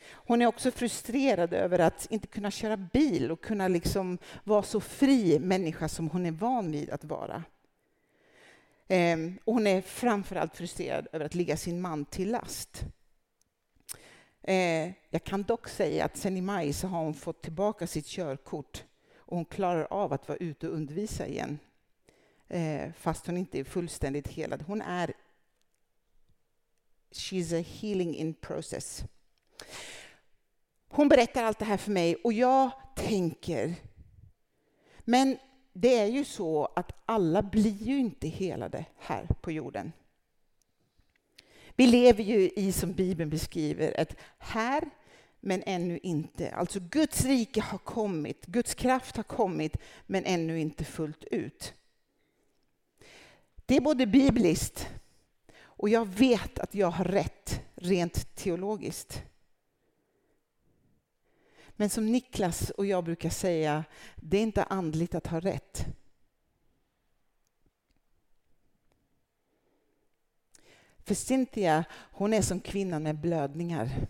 Hon 0.08 0.42
är 0.42 0.46
också 0.46 0.72
frustrerad 0.72 1.54
över 1.54 1.80
att 1.80 2.08
inte 2.10 2.28
kunna 2.28 2.52
köra 2.52 2.78
bil 2.78 3.32
och 3.32 3.42
kunna 3.42 3.68
liksom 3.68 4.18
vara 4.44 4.64
så 4.64 4.80
fri 4.80 5.40
människa 5.40 5.90
som 5.90 6.10
hon 6.10 6.26
är 6.26 6.32
van 6.32 6.72
vid 6.72 6.90
att 6.90 7.04
vara. 7.04 7.44
Ehm, 8.88 9.38
och 9.46 9.54
hon 9.54 9.68
är 9.68 9.82
framförallt 9.82 10.58
frustrerad 10.58 11.08
över 11.12 11.26
att 11.26 11.36
ligga 11.36 11.58
sin 11.58 11.82
man 11.82 12.06
till 12.06 12.32
last. 12.32 12.84
Ehm, 14.44 14.94
jag 15.10 15.24
kan 15.24 15.44
dock 15.44 15.68
säga 15.68 16.06
att 16.06 16.18
sen 16.18 16.38
i 16.38 16.42
maj 16.42 16.74
så 16.74 16.88
har 16.88 17.04
hon 17.04 17.14
fått 17.14 17.42
tillbaka 17.42 17.88
sitt 17.88 18.08
körkort 18.08 18.84
och 19.16 19.36
hon 19.36 19.46
klarar 19.46 19.88
av 19.90 20.14
att 20.14 20.28
vara 20.28 20.38
ute 20.38 20.68
och 20.68 20.76
undervisa 20.76 21.28
igen 21.28 21.60
eh, 22.48 22.92
fast 22.98 23.26
hon 23.26 23.38
inte 23.38 23.60
är 23.60 23.64
fullständigt 23.64 24.28
helad. 24.28 24.62
Hon 24.62 24.82
är 24.82 25.14
She's 27.12 27.60
a 27.60 27.64
healing 27.68 28.16
in 28.16 28.34
process. 28.34 29.04
Hon 30.88 31.10
berättar 31.10 31.44
allt 31.44 31.60
det 31.60 31.66
här 31.66 31.78
för 31.78 31.92
mig 31.92 32.16
och 32.16 32.34
jag 32.34 32.72
tänker, 32.96 33.76
men 35.00 35.38
det 35.74 35.98
är 35.98 36.06
ju 36.06 36.26
så 36.26 36.66
att 36.66 36.92
alla 37.06 37.42
blir 37.42 37.84
ju 37.84 37.98
inte 37.98 38.28
helade 38.28 38.86
här 38.98 39.28
på 39.42 39.52
jorden. 39.52 39.92
Vi 41.76 41.88
lever 41.88 42.24
ju 42.24 42.50
i, 42.50 42.72
som 42.72 42.94
Bibeln 42.94 43.30
beskriver, 43.30 44.00
ett 44.00 44.16
här 44.38 44.90
men 45.40 45.64
ännu 45.66 46.00
inte. 46.04 46.52
Alltså 46.52 46.80
Guds 46.80 47.26
rike 47.26 47.62
har 47.62 47.78
kommit, 47.78 48.46
Guds 48.46 48.74
kraft 48.74 49.16
har 49.16 49.24
kommit, 49.24 49.78
men 50.06 50.26
ännu 50.26 50.60
inte 50.60 50.84
fullt 50.84 51.24
ut. 51.24 51.74
Det 53.66 53.76
är 53.76 53.82
både 53.82 54.06
bibliskt 54.06 54.90
och 55.64 55.90
jag 55.90 56.06
vet 56.06 56.60
att 56.60 56.76
jag 56.76 56.92
har 56.92 57.06
rätt 57.06 57.62
rent 57.76 58.36
teologiskt. 58.36 59.24
Men 61.76 61.90
som 61.90 62.12
Niklas 62.12 62.70
och 62.70 62.86
jag 62.86 63.04
brukar 63.04 63.30
säga, 63.30 63.84
det 64.16 64.38
är 64.38 64.42
inte 64.42 64.64
andligt 64.64 65.16
att 65.16 65.28
ha 65.28 65.40
rätt. 65.40 65.86
För 70.98 71.16
Cynthia, 71.16 71.86
hon 71.92 72.34
är 72.34 72.42
som 72.42 72.60
kvinnan 72.60 73.04
med 73.04 73.20
blödningar. 73.20 74.08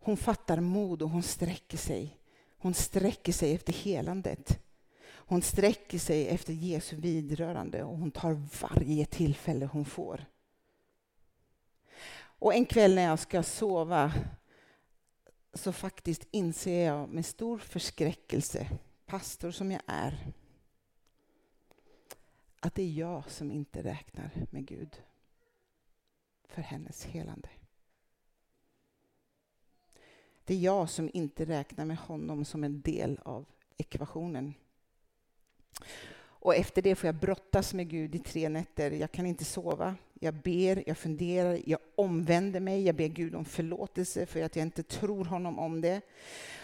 Hon 0.00 0.16
fattar 0.16 0.60
mod 0.60 1.02
och 1.02 1.10
hon 1.10 1.22
sträcker 1.22 1.78
sig. 1.78 2.18
Hon 2.58 2.74
sträcker 2.74 3.32
sig 3.32 3.54
efter 3.54 3.72
helandet. 3.72 4.60
Hon 5.26 5.42
sträcker 5.42 5.98
sig 5.98 6.28
efter 6.28 6.52
Jesu 6.52 6.96
vidrörande 6.96 7.84
och 7.84 7.98
hon 7.98 8.10
tar 8.10 8.32
varje 8.60 9.06
tillfälle 9.06 9.66
hon 9.66 9.84
får. 9.84 10.24
Och 12.16 12.54
en 12.54 12.66
kväll 12.66 12.94
när 12.94 13.02
jag 13.02 13.18
ska 13.18 13.42
sova 13.42 14.12
så 15.54 15.72
faktiskt 15.72 16.26
inser 16.30 16.84
jag 16.86 17.08
med 17.08 17.26
stor 17.26 17.58
förskräckelse, 17.58 18.68
pastor 19.06 19.50
som 19.50 19.70
jag 19.70 19.82
är, 19.86 20.32
att 22.60 22.74
det 22.74 22.82
är 22.82 22.92
jag 22.92 23.30
som 23.30 23.52
inte 23.52 23.82
räknar 23.82 24.30
med 24.50 24.66
Gud 24.66 25.02
för 26.48 26.62
hennes 26.62 27.04
helande. 27.04 27.48
Det 30.44 30.54
är 30.54 30.58
jag 30.58 30.90
som 30.90 31.10
inte 31.12 31.44
räknar 31.44 31.84
med 31.84 31.96
honom 31.98 32.44
som 32.44 32.64
en 32.64 32.80
del 32.80 33.18
av 33.24 33.46
ekvationen. 33.76 34.54
Och 36.44 36.54
efter 36.54 36.82
det 36.82 36.94
får 36.94 37.08
jag 37.08 37.14
brottas 37.14 37.74
med 37.74 37.88
Gud 37.88 38.14
i 38.14 38.18
tre 38.18 38.48
nätter. 38.48 38.90
Jag 38.90 39.12
kan 39.12 39.26
inte 39.26 39.44
sova. 39.44 39.94
Jag 40.20 40.34
ber, 40.34 40.84
jag 40.86 40.98
funderar, 40.98 41.60
jag 41.66 41.78
omvänder 41.94 42.60
mig. 42.60 42.82
Jag 42.82 42.94
ber 42.94 43.08
Gud 43.08 43.34
om 43.34 43.44
förlåtelse 43.44 44.26
för 44.26 44.42
att 44.42 44.56
jag 44.56 44.62
inte 44.62 44.82
tror 44.82 45.24
honom 45.24 45.58
om 45.58 45.80
det. 45.80 46.00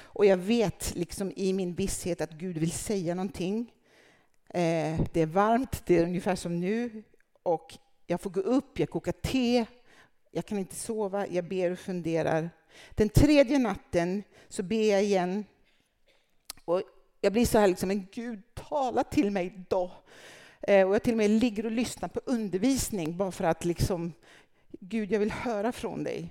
Och 0.03 0.27
jag 0.27 0.37
vet 0.37 0.95
liksom 0.95 1.33
i 1.37 1.53
min 1.53 1.75
visshet 1.75 2.21
att 2.21 2.31
Gud 2.31 2.59
vill 2.59 2.73
säga 2.73 3.15
någonting. 3.15 3.73
Eh, 4.49 5.01
det 5.13 5.21
är 5.21 5.27
varmt, 5.27 5.87
det 5.87 5.99
är 5.99 6.05
ungefär 6.05 6.37
som 6.37 6.61
nu. 6.61 7.03
Och 7.43 7.79
jag 8.07 8.21
får 8.21 8.31
gå 8.31 8.41
upp, 8.41 8.79
jag 8.79 8.91
kokar 8.91 9.13
te. 9.13 9.67
Jag 10.31 10.47
kan 10.47 10.59
inte 10.59 10.75
sova, 10.75 11.27
jag 11.27 11.45
ber 11.45 11.71
och 11.71 11.79
funderar. 11.79 12.51
Den 12.91 13.09
tredje 13.09 13.59
natten 13.59 14.23
så 14.49 14.63
ber 14.63 14.91
jag 14.91 15.03
igen. 15.03 15.45
Och 16.65 16.83
jag 17.21 17.33
blir 17.33 17.47
så 17.47 17.59
här, 17.59 17.69
liksom, 17.69 17.89
men 17.89 18.07
Gud, 18.13 18.43
tala 18.55 19.05
till 19.05 19.31
mig 19.31 19.65
då. 19.69 19.93
Eh, 20.61 20.89
och 20.89 20.95
jag 20.95 21.03
till 21.03 21.13
och 21.13 21.19
med 21.19 21.31
ligger 21.31 21.67
och 21.67 21.73
lyssnar 21.73 22.09
på 22.09 22.21
undervisning 22.25 23.17
bara 23.17 23.33
för 23.33 23.45
att 23.45 23.65
liksom, 23.65 24.13
Gud, 24.81 25.13
jag 25.13 25.19
vill 25.19 25.33
höra 25.33 25.73
från 25.73 26.05
dig. 26.05 26.29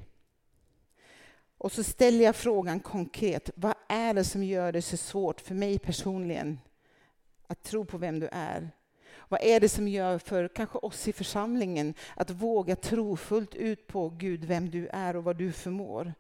Och 1.57 1.71
så 1.71 1.83
ställer 1.83 2.25
jag 2.25 2.35
frågan 2.35 2.79
konkret, 2.79 3.49
vad 3.55 3.73
är 3.89 4.13
det 4.13 4.23
som 4.23 4.43
gör 4.43 4.71
det 4.71 4.81
så 4.81 4.97
svårt 4.97 5.41
för 5.41 5.55
mig 5.55 5.79
personligen 5.79 6.59
att 7.47 7.63
tro 7.63 7.85
på 7.85 7.97
vem 7.97 8.19
du 8.19 8.29
är? 8.31 8.69
Vad 9.27 9.41
är 9.43 9.59
det 9.59 9.69
som 9.69 9.87
gör 9.87 10.17
för 10.17 10.47
kanske 10.47 10.77
oss 10.77 11.07
i 11.07 11.13
församlingen 11.13 11.93
att 12.15 12.29
våga 12.29 12.75
tro 12.75 13.15
fullt 13.15 13.55
ut 13.55 13.87
på 13.87 14.09
Gud, 14.09 14.45
vem 14.45 14.69
du 14.69 14.87
är 14.87 15.15
och 15.15 15.23
vad 15.23 15.35
du 15.35 15.51
förmår? 15.51 16.13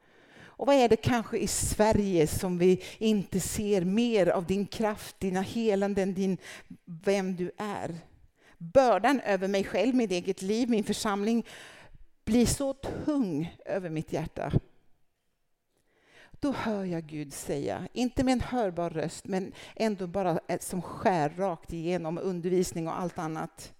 Och 0.59 0.67
vad 0.67 0.75
är 0.75 0.89
det 0.89 0.95
kanske 0.95 1.37
i 1.37 1.47
Sverige 1.47 2.27
som 2.27 2.57
vi 2.57 2.83
inte 2.97 3.39
ser 3.39 3.81
mer 3.81 4.27
av 4.27 4.45
din 4.45 4.65
kraft, 4.65 5.19
dina 5.19 5.41
helanden, 5.41 6.13
din, 6.13 6.37
vem 6.85 7.35
du 7.35 7.51
är? 7.57 7.95
Bördan 8.57 9.19
över 9.19 9.47
mig 9.47 9.63
själv, 9.63 9.95
mitt 9.95 10.11
eget 10.11 10.41
liv, 10.41 10.69
min 10.69 10.83
församling 10.83 11.45
blir 12.25 12.45
så 12.45 12.73
tung 12.73 13.57
över 13.65 13.89
mitt 13.89 14.13
hjärta. 14.13 14.51
Då 16.31 16.51
hör 16.51 16.85
jag 16.85 17.03
Gud 17.03 17.33
säga, 17.33 17.87
inte 17.93 18.23
med 18.23 18.31
en 18.31 18.41
hörbar 18.41 18.89
röst, 18.89 19.27
men 19.27 19.51
ändå 19.75 20.07
bara 20.07 20.39
som 20.59 20.81
skär 20.81 21.29
rakt 21.29 21.73
igenom 21.73 22.17
undervisning 22.17 22.87
och 22.87 22.99
allt 22.99 23.19
annat. 23.19 23.73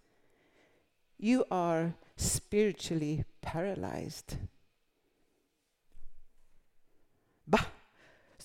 You 1.18 1.44
are 1.50 1.92
spiritually 2.16 3.24
paralyzed. 3.42 4.38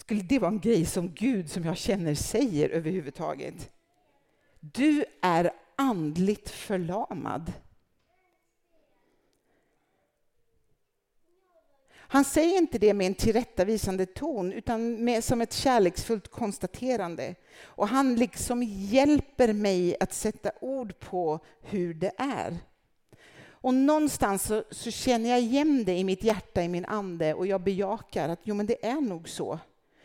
Skulle 0.05 0.23
det 0.23 0.39
vara 0.39 0.51
en 0.51 0.61
grej 0.61 0.87
som 0.87 1.15
Gud, 1.15 1.51
som 1.51 1.65
jag 1.65 1.77
känner, 1.77 2.15
säger 2.15 2.69
överhuvudtaget? 2.69 3.71
Du 4.61 5.05
är 5.23 5.51
andligt 5.77 6.51
förlamad. 6.51 7.53
Han 11.97 12.25
säger 12.25 12.59
inte 12.59 12.79
det 12.79 12.95
med 12.95 13.07
en 13.07 13.15
tillrättavisande 13.15 14.07
ton, 14.07 14.53
utan 14.53 15.05
med, 15.05 15.25
som 15.25 15.41
ett 15.41 15.53
kärleksfullt 15.53 16.29
konstaterande. 16.29 17.35
Och 17.63 17.89
han 17.89 18.15
liksom 18.15 18.63
hjälper 18.63 19.53
mig 19.53 19.97
att 20.01 20.13
sätta 20.13 20.51
ord 20.61 21.01
på 21.01 21.39
hur 21.61 21.95
det 21.95 22.13
är. 22.17 22.59
Och 23.47 23.75
någonstans 23.75 24.43
så, 24.43 24.65
så, 24.71 24.91
känner 24.91 25.31
jag 25.31 25.41
igen 25.41 25.85
det 25.85 25.99
i 25.99 26.05
mitt 26.05 26.25
hjärta, 26.25 26.63
i 26.63 26.69
min 26.69 26.85
ande 26.85 27.35
och 27.35 27.47
jag 27.47 27.61
bejakar 27.61 28.29
att 28.29 28.41
jo, 28.43 28.55
men 28.55 28.67
det 28.67 28.87
är 28.87 29.01
nog 29.01 29.29
så. 29.29 29.59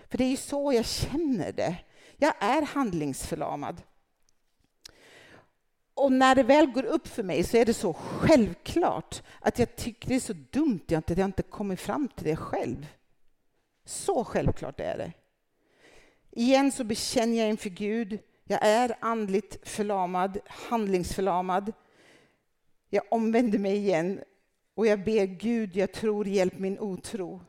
För 0.09 0.17
det 0.17 0.23
är 0.23 0.29
ju 0.29 0.37
så 0.37 0.73
jag 0.73 0.85
känner 0.85 1.51
det. 1.51 1.77
Jag 2.17 2.33
är 2.39 2.61
handlingsförlamad. 2.61 3.81
Och 5.93 6.11
när 6.11 6.35
det 6.35 6.43
väl 6.43 6.65
går 6.65 6.85
upp 6.85 7.07
för 7.07 7.23
mig 7.23 7.43
så 7.43 7.57
är 7.57 7.65
det 7.65 7.73
så 7.73 7.93
självklart 7.93 9.23
att 9.39 9.59
jag 9.59 9.75
tycker 9.75 10.09
det 10.09 10.15
är 10.15 10.19
så 10.19 10.33
dumt 10.33 10.85
att 10.95 11.09
jag 11.09 11.25
inte 11.25 11.43
kommit 11.43 11.79
fram 11.79 12.07
till 12.07 12.25
det 12.25 12.35
själv. 12.35 12.87
Så 13.85 14.23
självklart 14.23 14.79
är 14.79 14.97
det. 14.97 15.11
Igen 16.31 16.71
så 16.71 16.83
bekänner 16.83 17.37
jag 17.37 17.49
inför 17.49 17.69
Gud, 17.69 18.19
jag 18.43 18.59
är 18.65 18.95
andligt 18.99 19.69
förlamad, 19.69 20.37
handlingsförlamad. 20.45 21.73
Jag 22.89 23.03
omvänder 23.11 23.59
mig 23.59 23.77
igen 23.77 24.23
och 24.75 24.87
jag 24.87 25.03
ber 25.03 25.25
Gud, 25.25 25.75
jag 25.75 25.91
tror, 25.91 26.27
hjälp 26.27 26.59
min 26.59 26.79
otro. 26.79 27.41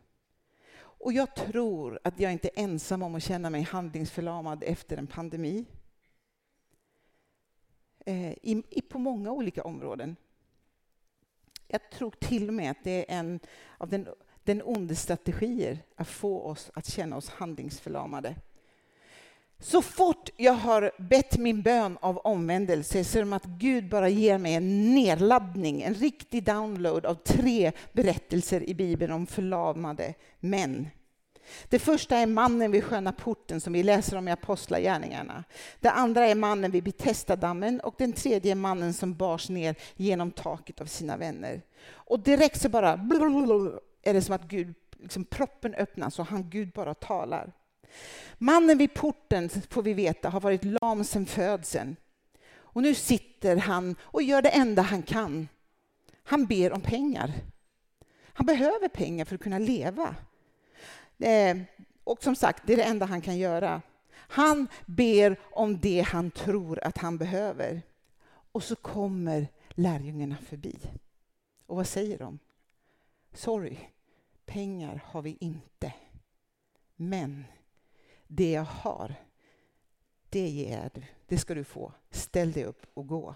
Och 1.01 1.13
jag 1.13 1.35
tror 1.35 1.99
att 2.05 2.21
jag 2.21 2.33
inte 2.33 2.49
är 2.49 2.63
ensam 2.63 3.03
om 3.03 3.15
att 3.15 3.23
känna 3.23 3.51
mig 3.51 3.63
handlingsförlamad 3.63 4.63
efter 4.67 4.97
en 4.97 5.07
pandemi. 5.07 5.67
Eh, 8.07 8.33
i, 8.33 8.63
i, 8.71 8.83
på 8.83 8.99
många 8.99 9.31
olika 9.33 9.63
områden. 9.63 10.17
Jag 11.67 11.91
tror 11.91 12.11
till 12.11 12.49
och 12.49 12.55
med 12.55 12.71
att 12.71 12.85
det 12.85 12.91
är 12.91 13.19
en 13.19 13.41
av 13.79 13.89
den, 13.89 14.09
den 14.45 14.63
onde 14.65 14.97
strategier 14.97 15.79
att 15.97 16.09
få 16.09 16.41
oss 16.41 16.71
att 16.75 16.87
känna 16.87 17.17
oss 17.17 17.29
handlingsförlamade. 17.29 18.35
Så 19.63 19.83
fort 19.83 20.31
jag 20.37 20.53
har 20.53 20.91
bett 20.99 21.39
min 21.39 21.63
bön 21.63 21.99
av 22.01 22.19
omvändelse 22.19 23.05
så 23.05 23.19
är 23.19 23.23
det 23.23 23.27
som 23.27 23.33
att 23.33 23.45
Gud 23.45 23.89
bara 23.89 24.09
ger 24.09 24.39
mig 24.39 24.55
en 24.55 24.95
nedladdning, 24.95 25.83
en 25.83 25.95
riktig 25.95 26.45
download 26.45 27.07
av 27.07 27.15
tre 27.15 27.73
berättelser 27.93 28.69
i 28.69 28.75
Bibeln 28.75 29.13
om 29.13 29.27
förlamade 29.27 30.15
män. 30.41 30.89
Det 31.69 31.79
första 31.79 32.17
är 32.17 32.27
mannen 32.27 32.71
vid 32.71 32.85
sköna 32.85 33.13
porten 33.13 33.61
som 33.61 33.73
vi 33.73 33.83
läser 33.83 34.17
om 34.17 34.29
i 34.29 34.31
Apostlagärningarna. 34.31 35.45
Det 35.81 35.91
andra 35.91 36.27
är 36.27 36.35
mannen 36.35 36.71
vid 36.71 36.85
Betestadammen 36.85 37.81
och 37.81 37.95
den 37.99 38.13
tredje 38.13 38.53
är 38.53 38.57
mannen 38.57 38.95
som 38.95 39.15
bars 39.15 39.49
ner 39.49 39.77
genom 39.97 40.31
taket 40.31 40.81
av 40.81 40.87
sina 40.87 41.17
vänner. 41.17 41.63
Och 41.91 42.21
direkt 42.21 42.61
så 42.61 42.69
bara 42.69 42.93
är 44.03 44.15
det 44.15 44.23
som 44.23 44.35
att 44.35 44.49
Gud, 44.49 44.75
liksom 45.01 45.25
proppen 45.25 45.75
öppnas 45.75 46.19
och 46.19 46.27
han, 46.27 46.51
Gud 46.51 46.71
bara 46.71 46.95
talar. 46.95 47.53
Mannen 48.39 48.79
vid 48.79 48.95
porten, 48.95 49.51
får 49.71 49.83
vi 49.83 49.95
veta, 49.95 50.29
har 50.29 50.41
varit 50.41 50.65
lam 50.65 51.05
sedan 51.05 51.27
födseln. 51.27 51.97
Och 52.53 52.83
nu 52.83 52.95
sitter 52.95 53.57
han 53.57 53.97
och 54.01 54.23
gör 54.23 54.43
det 54.43 54.49
enda 54.49 54.83
han 54.83 55.03
kan. 55.03 55.49
Han 56.23 56.47
ber 56.47 56.73
om 56.73 56.81
pengar. 56.81 57.33
Han 58.33 58.47
behöver 58.47 58.89
pengar 58.89 59.25
för 59.25 59.35
att 59.35 59.41
kunna 59.41 59.59
leva. 59.59 60.17
Eh, 61.19 61.57
och 62.05 62.23
som 62.23 62.37
sagt, 62.37 62.63
det 62.67 62.73
är 62.73 62.77
det 62.77 62.83
enda 62.83 63.07
han 63.07 63.21
kan 63.21 63.39
göra. 63.39 63.83
Han 64.13 64.69
ber 64.87 65.37
om 65.43 65.81
det 65.81 66.01
han 66.01 66.31
tror 66.31 66.85
att 66.85 66.99
han 66.99 67.19
behöver. 67.19 67.83
Och 68.53 68.63
så 68.63 68.77
kommer 68.77 69.49
lärjungarna 69.71 70.37
förbi. 70.37 70.77
Och 71.67 71.77
vad 71.77 71.87
säger 71.87 72.19
de? 72.19 72.39
Sorry, 73.33 73.79
pengar 74.47 75.05
har 75.07 75.23
vi 75.23 75.37
inte. 75.41 75.93
Men 76.97 77.45
det 78.31 78.51
jag 78.51 78.65
har, 78.65 79.15
det 80.29 80.49
ger 80.49 80.91
du. 80.95 81.03
Det 81.27 81.39
ska 81.39 81.55
du 81.55 81.65
få. 81.65 81.93
Ställ 82.11 82.53
dig 82.53 82.65
upp 82.65 82.87
och 82.95 83.07
gå. 83.07 83.35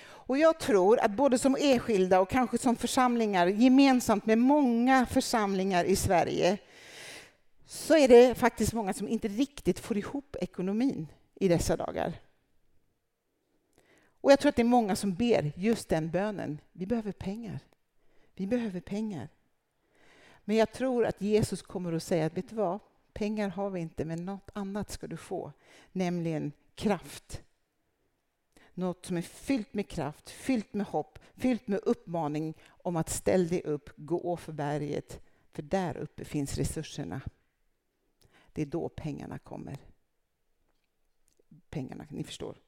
Och 0.00 0.38
jag 0.38 0.60
tror 0.60 0.98
att 0.98 1.10
både 1.10 1.38
som 1.38 1.56
enskilda 1.60 2.20
och 2.20 2.30
kanske 2.30 2.58
som 2.58 2.76
församlingar, 2.76 3.46
gemensamt 3.46 4.26
med 4.26 4.38
många 4.38 5.06
församlingar 5.06 5.84
i 5.84 5.96
Sverige, 5.96 6.58
så 7.66 7.96
är 7.96 8.08
det 8.08 8.34
faktiskt 8.34 8.72
många 8.72 8.92
som 8.92 9.08
inte 9.08 9.28
riktigt 9.28 9.78
får 9.78 9.96
ihop 9.96 10.36
ekonomin 10.40 11.06
i 11.34 11.48
dessa 11.48 11.76
dagar. 11.76 12.12
Och 14.20 14.32
jag 14.32 14.40
tror 14.40 14.48
att 14.48 14.56
det 14.56 14.62
är 14.62 14.64
många 14.64 14.96
som 14.96 15.14
ber 15.14 15.52
just 15.56 15.88
den 15.88 16.10
bönen. 16.10 16.60
Vi 16.72 16.86
behöver 16.86 17.12
pengar. 17.12 17.60
Vi 18.34 18.46
behöver 18.46 18.80
pengar. 18.80 19.28
Men 20.44 20.56
jag 20.56 20.72
tror 20.72 21.06
att 21.06 21.22
Jesus 21.22 21.62
kommer 21.62 21.92
att 21.92 22.02
säga 22.02 22.26
att 22.26 22.36
vet 22.36 22.48
du 22.48 22.56
vad? 22.56 22.78
Pengar 23.18 23.48
har 23.48 23.70
vi 23.70 23.80
inte, 23.80 24.04
men 24.04 24.24
något 24.24 24.50
annat 24.52 24.90
ska 24.90 25.06
du 25.06 25.16
få, 25.16 25.52
nämligen 25.92 26.52
kraft 26.74 27.42
något 28.78 29.06
som 29.06 29.16
är 29.16 29.22
fyllt 29.22 29.74
med 29.74 29.88
kraft, 29.88 30.30
fyllt 30.30 30.74
med 30.74 30.86
hopp, 30.86 31.18
fyllt 31.34 31.68
med 31.68 31.80
uppmaning 31.82 32.54
om 32.68 32.96
att 32.96 33.08
ställ 33.08 33.48
dig 33.48 33.62
upp, 33.62 33.90
gå 33.96 34.36
för 34.36 34.52
berget, 34.52 35.20
för 35.52 35.62
där 35.62 35.96
uppe 35.96 36.24
finns 36.24 36.58
resurserna. 36.58 37.20
Det 38.52 38.62
är 38.62 38.66
då 38.66 38.88
pengarna 38.88 39.38
kommer. 39.38 39.78
pengarna, 41.70 42.06
ni 42.10 42.24
förstår. 42.24 42.58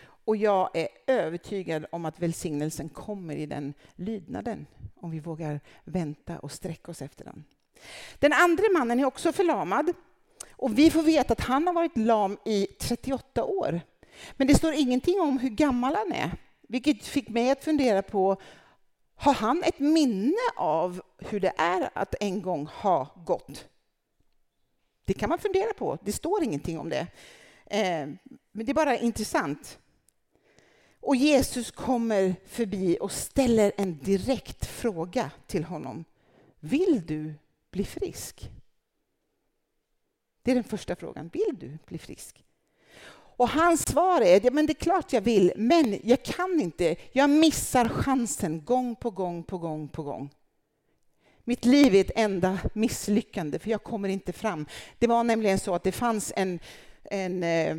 Och 0.00 0.36
jag 0.36 0.76
är 0.76 0.88
övertygad 1.06 1.86
om 1.92 2.04
att 2.04 2.20
välsignelsen 2.20 2.88
kommer 2.88 3.36
i 3.36 3.46
den 3.46 3.74
lydnaden, 3.94 4.66
om 4.94 5.10
vi 5.10 5.20
vågar 5.20 5.60
vänta 5.84 6.38
och 6.38 6.52
sträcka 6.52 6.90
oss 6.90 7.02
efter 7.02 7.24
den. 7.24 7.44
Den 8.18 8.32
andra 8.32 8.64
mannen 8.72 9.00
är 9.00 9.04
också 9.04 9.32
förlamad. 9.32 9.92
Och 10.50 10.78
vi 10.78 10.90
får 10.90 11.02
veta 11.02 11.32
att 11.32 11.40
han 11.40 11.66
har 11.66 11.74
varit 11.74 11.96
lam 11.96 12.38
i 12.44 12.66
38 12.66 13.44
år. 13.44 13.80
Men 14.36 14.46
det 14.46 14.54
står 14.54 14.72
ingenting 14.72 15.20
om 15.20 15.38
hur 15.38 15.50
gammal 15.50 15.94
han 15.94 16.12
är, 16.12 16.30
vilket 16.68 17.06
fick 17.06 17.28
mig 17.28 17.50
att 17.50 17.64
fundera 17.64 18.02
på 18.02 18.40
har 19.20 19.34
han 19.34 19.62
ett 19.62 19.78
minne 19.78 20.36
av 20.56 21.02
hur 21.18 21.40
det 21.40 21.52
är 21.56 21.90
att 21.94 22.14
en 22.20 22.42
gång 22.42 22.66
ha 22.66 23.14
gått? 23.26 23.68
Det 25.04 25.14
kan 25.14 25.28
man 25.28 25.38
fundera 25.38 25.74
på. 25.74 25.98
Det 26.02 26.12
står 26.12 26.42
ingenting 26.42 26.78
om 26.78 26.88
det. 26.88 27.06
Eh, 27.66 28.08
men 28.52 28.66
det 28.66 28.72
är 28.72 28.74
bara 28.74 28.98
intressant. 28.98 29.78
Och 31.00 31.16
Jesus 31.16 31.70
kommer 31.70 32.34
förbi 32.46 32.98
och 33.00 33.12
ställer 33.12 33.72
en 33.76 33.98
direkt 33.98 34.66
fråga 34.66 35.30
till 35.46 35.64
honom. 35.64 36.04
Vill 36.60 37.06
du 37.06 37.34
bli 37.78 37.84
frisk? 37.84 38.50
Det 40.42 40.50
är 40.50 40.54
den 40.54 40.64
första 40.64 40.96
frågan. 40.96 41.30
Vill 41.32 41.58
du 41.58 41.78
bli 41.86 41.98
frisk? 41.98 42.44
Och 43.10 43.48
hans 43.48 43.88
svar 43.88 44.20
är, 44.20 44.44
ja 44.44 44.50
men 44.50 44.66
det 44.66 44.72
är 44.72 44.84
klart 44.84 45.12
jag 45.12 45.20
vill, 45.20 45.52
men 45.56 46.00
jag 46.04 46.24
kan 46.24 46.60
inte. 46.60 46.96
Jag 47.12 47.30
missar 47.30 47.88
chansen 47.88 48.64
gång 48.64 48.96
på 48.96 49.10
gång 49.10 49.42
på 49.42 49.58
gång 49.58 49.88
på 49.88 50.02
gång. 50.02 50.30
Mitt 51.44 51.64
liv 51.64 51.94
är 51.94 52.00
ett 52.00 52.10
enda 52.14 52.58
misslyckande, 52.74 53.58
för 53.58 53.70
jag 53.70 53.82
kommer 53.82 54.08
inte 54.08 54.32
fram. 54.32 54.66
Det 54.98 55.06
var 55.06 55.24
nämligen 55.24 55.58
så 55.58 55.74
att 55.74 55.82
det 55.82 55.92
fanns 55.92 56.32
en, 56.36 56.60
en 57.02 57.42
eh, 57.42 57.76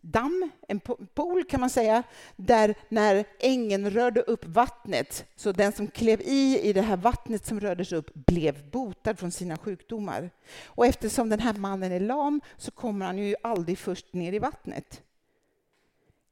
damm, 0.00 0.50
en 0.68 0.80
pool 1.14 1.44
kan 1.44 1.60
man 1.60 1.70
säga, 1.70 2.02
där 2.36 2.74
när 2.88 3.24
ängen 3.38 3.90
rörde 3.90 4.20
upp 4.20 4.44
vattnet, 4.46 5.24
så 5.36 5.52
den 5.52 5.72
som 5.72 5.86
klev 5.86 6.20
i 6.20 6.60
i 6.62 6.72
det 6.72 6.82
här 6.82 6.96
vattnet 6.96 7.46
som 7.46 7.60
rördes 7.60 7.92
upp 7.92 8.14
blev 8.14 8.70
botad 8.70 9.18
från 9.18 9.30
sina 9.30 9.56
sjukdomar. 9.56 10.30
Och 10.64 10.86
eftersom 10.86 11.28
den 11.28 11.40
här 11.40 11.54
mannen 11.54 11.92
är 11.92 12.00
lam 12.00 12.40
så 12.56 12.70
kommer 12.70 13.06
han 13.06 13.18
ju 13.18 13.34
aldrig 13.42 13.78
först 13.78 14.12
ner 14.12 14.32
i 14.32 14.38
vattnet. 14.38 15.02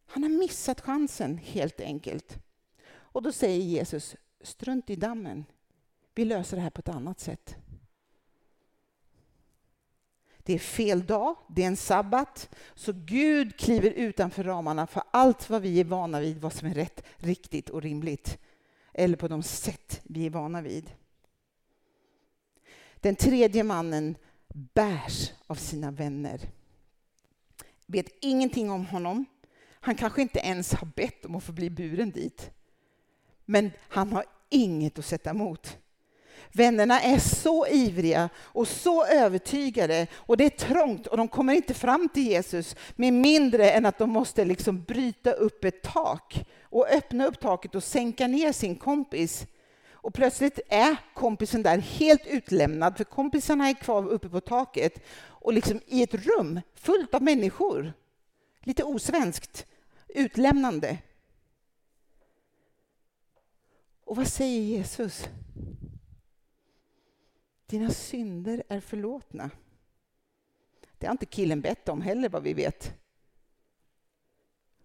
Han 0.07 0.22
har 0.22 0.31
missat 0.31 0.81
chansen 0.81 1.38
helt 1.38 1.81
enkelt. 1.81 2.38
Och 2.90 3.22
då 3.22 3.33
säger 3.33 3.62
Jesus, 3.62 4.16
strunt 4.40 4.90
i 4.90 4.96
dammen. 4.96 5.44
Vi 6.14 6.24
löser 6.24 6.57
det 6.57 6.62
här 6.62 6.70
på 6.70 6.81
ett 6.81 6.88
annat 6.88 7.20
sätt. 7.20 7.57
Det 10.48 10.54
är 10.54 10.58
fel 10.58 11.06
dag, 11.06 11.37
det 11.48 11.62
är 11.62 11.66
en 11.66 11.76
sabbat. 11.76 12.48
Så 12.74 12.92
Gud 12.92 13.56
kliver 13.56 13.90
utanför 13.90 14.44
ramarna 14.44 14.87
för 14.87 15.02
allt 15.11 15.50
vad 15.50 15.62
vi 15.62 15.80
är 15.80 15.84
vana 15.84 16.20
vid, 16.20 16.40
vad 16.40 16.52
som 16.52 16.68
är 16.68 16.74
rätt, 16.74 17.04
riktigt 17.16 17.70
och 17.70 17.82
rimligt. 17.82 18.38
Eller 18.94 19.16
på 19.16 19.28
de 19.28 19.42
sätt 19.42 20.00
vi 20.04 20.26
är 20.26 20.30
vana 20.30 20.61
vid. 20.61 20.90
Den 22.94 23.16
tredje 23.16 23.64
mannen 23.64 24.16
bärs 24.48 25.32
av 25.46 25.54
sina 25.54 25.90
vänner. 25.90 26.40
Vet 27.87 28.08
ingenting 28.20 28.70
om 28.70 28.87
honom. 28.87 29.24
Han 29.70 29.94
kanske 29.94 30.22
inte 30.22 30.38
ens 30.38 30.72
har 30.72 30.88
bett 30.96 31.24
om 31.24 31.34
att 31.34 31.44
få 31.44 31.52
bli 31.52 31.70
buren 31.70 32.11
dit. 32.11 32.50
Men 33.44 33.70
han 33.88 34.12
har 34.12 34.24
inget 34.48 34.98
att 34.98 35.04
sätta 35.04 35.30
emot. 35.30 35.78
Vännerna 36.53 37.01
är 37.01 37.18
så 37.18 37.66
ivriga 37.66 38.29
och 38.37 38.68
så 38.68 39.05
övertygade 39.05 40.07
och 40.14 40.37
det 40.37 40.44
är 40.44 40.68
trångt 40.68 41.07
och 41.07 41.16
de 41.16 41.29
kommer 41.29 41.55
inte 41.55 41.74
fram 41.74 42.09
till 42.09 42.27
Jesus 42.27 42.77
med 42.96 43.12
mindre 43.12 43.70
än 43.70 43.87
att 43.87 43.98
de 43.98 44.11
måste 44.11 44.44
liksom 44.44 44.83
bryta 44.83 45.33
upp 45.33 45.64
ett 45.64 45.83
tak 45.83 46.44
och 46.62 46.88
öppna 46.88 47.27
upp 47.27 47.40
taket 47.40 47.74
och 47.74 47.85
sänka 47.85 48.27
ner 48.27 48.53
sin 48.53 48.77
kompis. 48.77 49.46
Och 49.92 50.14
plötsligt 50.14 50.61
är 50.68 50.96
kompisen 51.14 51.62
där 51.62 51.79
helt 51.79 52.27
utlämnad 52.27 52.96
för 52.96 53.05
kompisarna 53.05 53.68
är 53.68 53.74
kvar 53.74 54.09
uppe 54.09 54.29
på 54.29 54.40
taket 54.40 55.05
och 55.20 55.53
liksom 55.53 55.81
i 55.87 56.03
ett 56.03 56.14
rum 56.14 56.61
fullt 56.74 57.14
av 57.14 57.22
människor. 57.22 57.92
Lite 58.62 58.85
osvenskt, 58.85 59.66
utlämnande. 60.09 60.98
Och 64.05 64.16
vad 64.16 64.27
säger 64.27 64.61
Jesus? 64.61 65.29
Dina 67.68 67.90
synder 67.90 68.62
är 68.68 68.81
förlåtna. 68.81 69.50
Det 70.98 71.07
har 71.07 71.12
inte 71.12 71.26
killen 71.26 71.61
bett 71.61 71.88
om 71.88 72.00
heller 72.00 72.28
vad 72.28 72.42
vi 72.42 72.54
vet. 72.54 72.94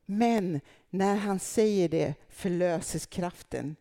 Men 0.05 0.61
när 0.89 1.15
han 1.15 1.39
säger 1.39 1.89
det 1.89 2.13
förlöses 2.29 3.05
kraften. 3.05 3.75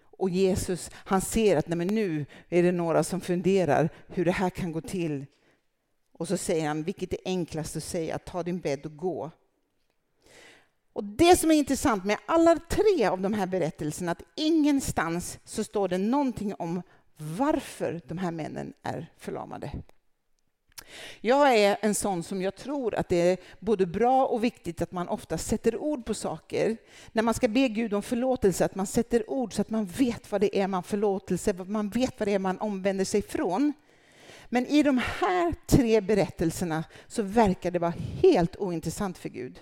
Och 0.00 0.30
Jesus 0.30 0.90
han 0.94 1.20
ser 1.20 1.56
att 1.56 1.68
nej 1.68 1.78
men 1.78 1.86
nu 1.86 2.26
är 2.48 2.62
det 2.62 2.72
några 2.72 3.04
som 3.04 3.20
funderar 3.20 3.90
hur 4.08 4.24
det 4.24 4.32
här 4.32 4.50
kan 4.50 4.72
gå 4.72 4.80
till. 4.80 5.26
Och 6.12 6.28
så 6.28 6.36
säger 6.36 6.68
han, 6.68 6.82
vilket 6.82 7.12
är 7.12 7.18
enklast 7.24 7.76
att 7.76 7.84
säga, 7.84 8.18
ta 8.18 8.42
din 8.42 8.60
bädd 8.60 8.86
och 8.86 8.96
gå. 8.96 9.30
Och 10.92 11.04
Det 11.04 11.36
som 11.36 11.50
är 11.50 11.54
intressant 11.54 12.04
med 12.04 12.18
alla 12.26 12.56
tre 12.56 13.06
av 13.06 13.20
de 13.20 13.34
här 13.34 13.46
berättelserna, 13.46 14.12
att 14.12 14.22
ingenstans 14.34 15.38
så 15.44 15.64
står 15.64 15.88
det 15.88 15.98
någonting 15.98 16.54
om 16.54 16.82
varför 17.16 18.00
de 18.06 18.18
här 18.18 18.30
männen 18.30 18.72
är 18.82 19.06
förlamade. 19.16 19.70
Jag 21.20 21.58
är 21.58 21.76
en 21.80 21.94
sån 21.94 22.22
som 22.22 22.42
jag 22.42 22.56
tror 22.56 22.94
att 22.94 23.08
det 23.08 23.30
är 23.30 23.38
både 23.60 23.86
bra 23.86 24.26
och 24.26 24.44
viktigt 24.44 24.82
att 24.82 24.92
man 24.92 25.08
ofta 25.08 25.38
sätter 25.38 25.76
ord 25.76 26.04
på 26.04 26.14
saker. 26.14 26.76
När 27.12 27.22
man 27.22 27.34
ska 27.34 27.48
be 27.48 27.68
Gud 27.68 27.94
om 27.94 28.02
förlåtelse, 28.02 28.64
att 28.64 28.74
man 28.74 28.86
sätter 28.86 29.30
ord 29.30 29.52
så 29.52 29.60
att 29.60 29.70
man 29.70 29.86
vet 29.86 30.32
vad 30.32 30.40
det 30.40 30.58
är 30.58 30.66
man 30.66 30.82
förlåtelse, 30.82 31.52
man 31.52 31.88
vet 31.88 32.20
vad 32.20 32.28
det 32.28 32.34
är 32.34 32.38
man 32.38 32.58
omvänder 32.58 33.04
sig 33.04 33.22
från. 33.22 33.72
Men 34.48 34.66
i 34.66 34.82
de 34.82 34.98
här 34.98 35.54
tre 35.66 36.00
berättelserna 36.00 36.84
så 37.06 37.22
verkar 37.22 37.70
det 37.70 37.78
vara 37.78 37.94
helt 38.22 38.56
ointressant 38.56 39.18
för 39.18 39.28
Gud. 39.28 39.60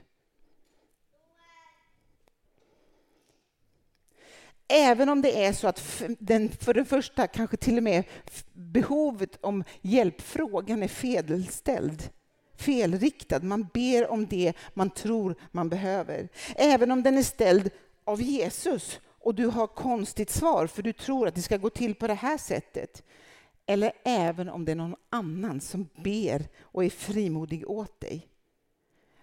Även 4.74 5.08
om 5.08 5.22
det 5.22 5.44
är 5.44 5.52
så 5.52 5.68
att 5.68 6.02
den, 6.18 6.48
för 6.48 6.74
det 6.74 6.84
första 6.84 7.26
kanske 7.26 7.56
till 7.56 7.76
och 7.76 7.82
med 7.82 8.04
behovet 8.52 9.38
om 9.40 9.64
hjälpfrågan 9.80 10.82
är 10.82 10.88
felställd, 10.88 12.10
felriktad. 12.56 13.42
Man 13.42 13.68
ber 13.74 14.10
om 14.10 14.26
det 14.26 14.52
man 14.74 14.90
tror 14.90 15.34
man 15.50 15.68
behöver. 15.68 16.28
Även 16.56 16.90
om 16.90 17.02
den 17.02 17.18
är 17.18 17.22
ställd 17.22 17.70
av 18.04 18.22
Jesus 18.22 19.00
och 19.18 19.34
du 19.34 19.46
har 19.46 19.66
konstigt 19.66 20.30
svar 20.30 20.66
för 20.66 20.82
du 20.82 20.92
tror 20.92 21.28
att 21.28 21.34
det 21.34 21.42
ska 21.42 21.56
gå 21.56 21.70
till 21.70 21.94
på 21.94 22.06
det 22.06 22.14
här 22.14 22.38
sättet. 22.38 23.02
Eller 23.66 23.92
även 24.04 24.48
om 24.48 24.64
det 24.64 24.72
är 24.72 24.76
någon 24.76 24.96
annan 25.10 25.60
som 25.60 25.88
ber 25.96 26.48
och 26.60 26.84
är 26.84 26.90
frimodig 26.90 27.70
åt 27.70 28.00
dig. 28.00 28.28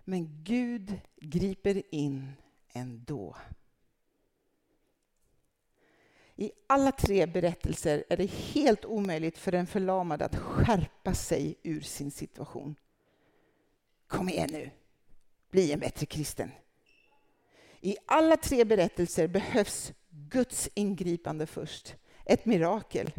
Men 0.06 0.44
Gud 0.44 1.00
griper 1.22 1.96
in 1.96 2.32
ändå. 2.74 3.36
I 6.42 6.52
alla 6.68 6.92
tre 6.92 7.26
berättelser 7.26 8.04
är 8.10 8.18
det 8.18 8.26
helt 8.26 8.86
omöjligt 8.86 9.38
för 9.38 9.52
den 9.52 9.68
förlamade 9.68 10.26
att 10.26 10.36
skärpa 10.36 11.14
sig 11.14 11.56
ur 11.64 11.82
sin 11.82 12.12
situation. 12.12 12.76
Kom 14.08 14.30
igen 14.30 14.50
nu, 14.52 14.70
bli 15.52 15.72
en 15.72 15.80
bättre 15.80 16.06
kristen. 16.06 16.52
I 17.82 17.98
alla 18.06 18.38
tre 18.38 18.66
berättelser 18.66 19.28
behövs 19.28 19.94
Guds 20.10 20.70
ingripande 20.74 21.46
först, 21.46 21.96
ett 22.26 22.46
mirakel. 22.46 23.12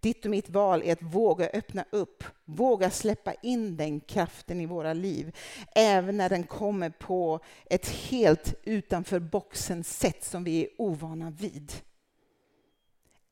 Ditt 0.00 0.24
och 0.24 0.30
mitt 0.30 0.50
val 0.50 0.82
är 0.84 0.92
att 0.92 1.02
våga 1.02 1.48
öppna 1.48 1.84
upp, 1.90 2.24
våga 2.44 2.90
släppa 2.90 3.34
in 3.34 3.76
den 3.76 4.00
kraften 4.00 4.60
i 4.60 4.66
våra 4.66 4.92
liv. 4.92 5.36
Även 5.74 6.16
när 6.16 6.28
den 6.28 6.44
kommer 6.44 6.90
på 6.90 7.40
ett 7.70 7.88
helt 7.88 8.54
utanför 8.62 9.18
boxen 9.18 9.84
sätt 9.84 10.24
som 10.24 10.44
vi 10.44 10.64
är 10.64 10.68
ovana 10.78 11.30
vid. 11.30 11.72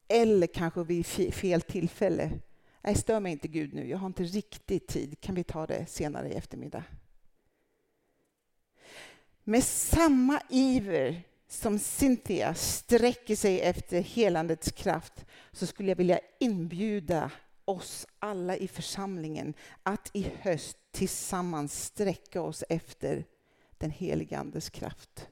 Eller 0.09 0.47
kanske 0.47 0.85
vid 0.85 1.07
fel 1.35 1.63
tillfälle. 1.63 2.31
Nej, 2.83 2.95
stör 2.95 3.21
mig 3.21 3.33
inte 3.33 3.49
Gud 3.49 3.75
nu, 3.75 3.89
jag 3.89 3.99
har 3.99 4.07
inte 4.07 4.25
riktigt 4.25 4.89
tid. 4.89 5.21
Kan 5.21 5.35
vi 5.35 5.45
ta 5.45 5.67
det 5.67 5.87
senare 5.87 6.29
i 6.29 6.35
eftermiddag? 6.35 6.85
Med 9.45 9.65
samma 9.65 10.41
iver 10.49 11.23
som 11.49 11.79
Cynthia 11.79 12.55
sträcker 12.55 13.37
sig 13.37 13.61
efter 13.61 14.01
helandets 14.01 14.73
kraft 14.73 15.25
så 15.53 15.67
skulle 15.67 15.89
jag 15.89 15.97
vilja 15.97 16.21
inbjuda 16.41 17.31
oss 17.65 18.07
alla 18.19 18.57
i 18.57 18.69
församlingen 18.69 19.55
att 19.83 20.11
i 20.13 20.33
höst 20.41 20.77
tillsammans 20.91 21.85
sträcka 21.85 22.43
oss 22.43 22.65
efter 22.69 23.25
den 23.79 23.91
helige 23.91 24.39
Andes 24.39 24.71
kraft. 24.71 25.29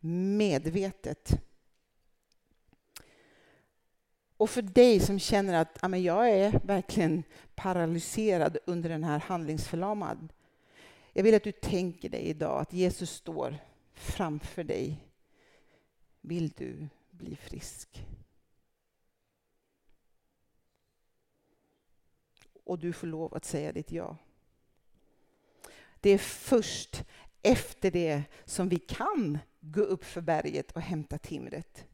Medvetet. 0.00 1.30
Och 4.36 4.50
för 4.50 4.62
dig 4.62 5.00
som 5.00 5.18
känner 5.18 5.54
att 5.54 6.02
jag 6.02 6.30
är 6.30 6.60
verkligen 6.64 7.22
paralyserad 7.54 8.58
under 8.66 8.90
den 8.90 9.04
här 9.04 9.18
handlingsförlamad 9.18 10.28
Jag 11.12 11.22
vill 11.22 11.34
att 11.34 11.44
du 11.44 11.52
tänker 11.52 12.08
dig 12.08 12.22
idag 12.22 12.60
att 12.60 12.72
Jesus 12.72 13.10
står 13.10 13.58
framför 14.00 14.64
dig. 14.64 15.06
Vill 16.20 16.48
du 16.48 16.88
bli 17.10 17.36
frisk? 17.36 18.06
Och 22.64 22.78
du 22.78 22.92
får 22.92 23.06
lov 23.06 23.34
att 23.34 23.44
säga 23.44 23.72
ditt 23.72 23.92
ja. 23.92 24.16
Det 26.00 26.10
är 26.10 26.18
först 26.18 27.04
efter 27.42 27.90
det 27.90 28.22
som 28.44 28.68
vi 28.68 28.78
kan 28.78 29.38
gå 29.60 29.80
upp 29.80 30.04
för 30.04 30.20
berget 30.20 30.72
och 30.72 30.80
hämta 30.80 31.18
timret. 31.18 31.86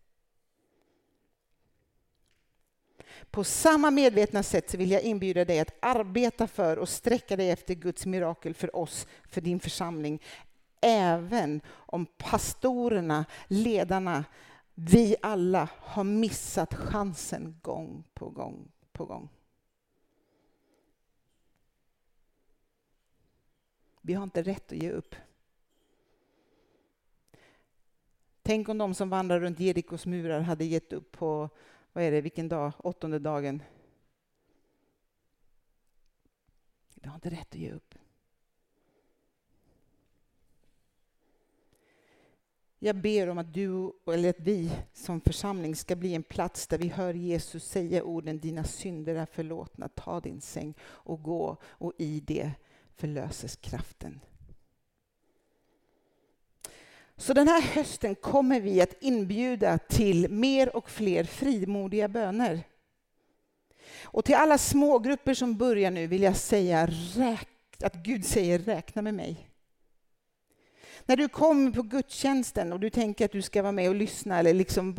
På 3.30 3.44
samma 3.44 3.90
medvetna 3.90 4.42
sätt 4.42 4.70
så 4.70 4.76
vill 4.76 4.90
jag 4.90 5.02
inbjuda 5.02 5.44
dig 5.44 5.60
att 5.60 5.76
arbeta 5.80 6.46
för 6.46 6.76
och 6.76 6.88
sträcka 6.88 7.36
dig 7.36 7.50
efter 7.50 7.74
Guds 7.74 8.06
mirakel 8.06 8.54
för 8.54 8.76
oss, 8.76 9.06
för 9.28 9.40
din 9.40 9.60
församling. 9.60 10.22
Även 10.80 11.60
om 11.68 12.06
pastorerna, 12.06 13.24
ledarna, 13.48 14.24
vi 14.74 15.16
alla 15.22 15.68
har 15.78 16.04
missat 16.04 16.74
chansen 16.74 17.58
gång 17.62 18.04
på 18.14 18.30
gång 18.30 18.72
på 18.92 19.04
gång. 19.04 19.28
Vi 24.00 24.14
har 24.14 24.22
inte 24.22 24.42
rätt 24.42 24.72
att 24.72 24.78
ge 24.78 24.90
upp. 24.90 25.14
Tänk 28.42 28.68
om 28.68 28.78
de 28.78 28.94
som 28.94 29.10
vandrar 29.10 29.40
runt 29.40 29.60
Jerikos 29.60 30.06
murar 30.06 30.40
hade 30.40 30.64
gett 30.64 30.92
upp 30.92 31.12
på, 31.12 31.48
vad 31.92 32.04
är 32.04 32.10
det, 32.10 32.20
vilken 32.20 32.48
dag? 32.48 32.72
Åttonde 32.78 33.18
dagen. 33.18 33.62
Vi 36.94 37.08
har 37.08 37.14
inte 37.14 37.30
rätt 37.30 37.52
att 37.52 37.58
ge 37.58 37.72
upp. 37.72 37.94
Jag 42.78 42.96
ber 42.96 43.28
om 43.28 43.38
att 43.38 43.54
du, 43.54 43.92
eller 44.12 44.30
att 44.30 44.40
vi 44.40 44.70
som 44.92 45.20
församling 45.20 45.76
ska 45.76 45.96
bli 45.96 46.14
en 46.14 46.22
plats 46.22 46.66
där 46.66 46.78
vi 46.78 46.88
hör 46.88 47.14
Jesus 47.14 47.64
säga 47.64 48.04
orden 48.04 48.38
dina 48.38 48.64
synder 48.64 49.14
är 49.14 49.26
förlåtna, 49.26 49.88
ta 49.88 50.20
din 50.20 50.40
säng 50.40 50.74
och 50.82 51.22
gå 51.22 51.56
och 51.64 51.92
i 51.98 52.20
det 52.20 52.52
förlöses 52.96 53.56
kraften. 53.56 54.20
Så 57.16 57.34
den 57.34 57.48
här 57.48 57.62
hösten 57.62 58.14
kommer 58.14 58.60
vi 58.60 58.80
att 58.80 59.02
inbjuda 59.02 59.78
till 59.78 60.30
mer 60.30 60.76
och 60.76 60.90
fler 60.90 61.24
frimodiga 61.24 62.08
böner. 62.08 62.62
Och 64.02 64.24
till 64.24 64.34
alla 64.34 64.58
smågrupper 64.58 65.34
som 65.34 65.56
börjar 65.56 65.90
nu 65.90 66.06
vill 66.06 66.22
jag 66.22 66.36
säga 66.36 66.88
att 67.80 67.94
Gud 67.94 68.24
säger 68.24 68.58
räkna 68.58 69.02
med 69.02 69.14
mig. 69.14 69.48
När 71.06 71.16
du 71.16 71.28
kommer 71.28 71.70
på 71.70 71.82
gudstjänsten 71.82 72.72
och 72.72 72.80
du 72.80 72.90
tänker 72.90 73.24
att 73.24 73.32
du 73.32 73.42
ska 73.42 73.62
vara 73.62 73.72
med 73.72 73.88
och 73.88 73.94
lyssna 73.94 74.38
eller 74.38 74.54
liksom 74.54 74.94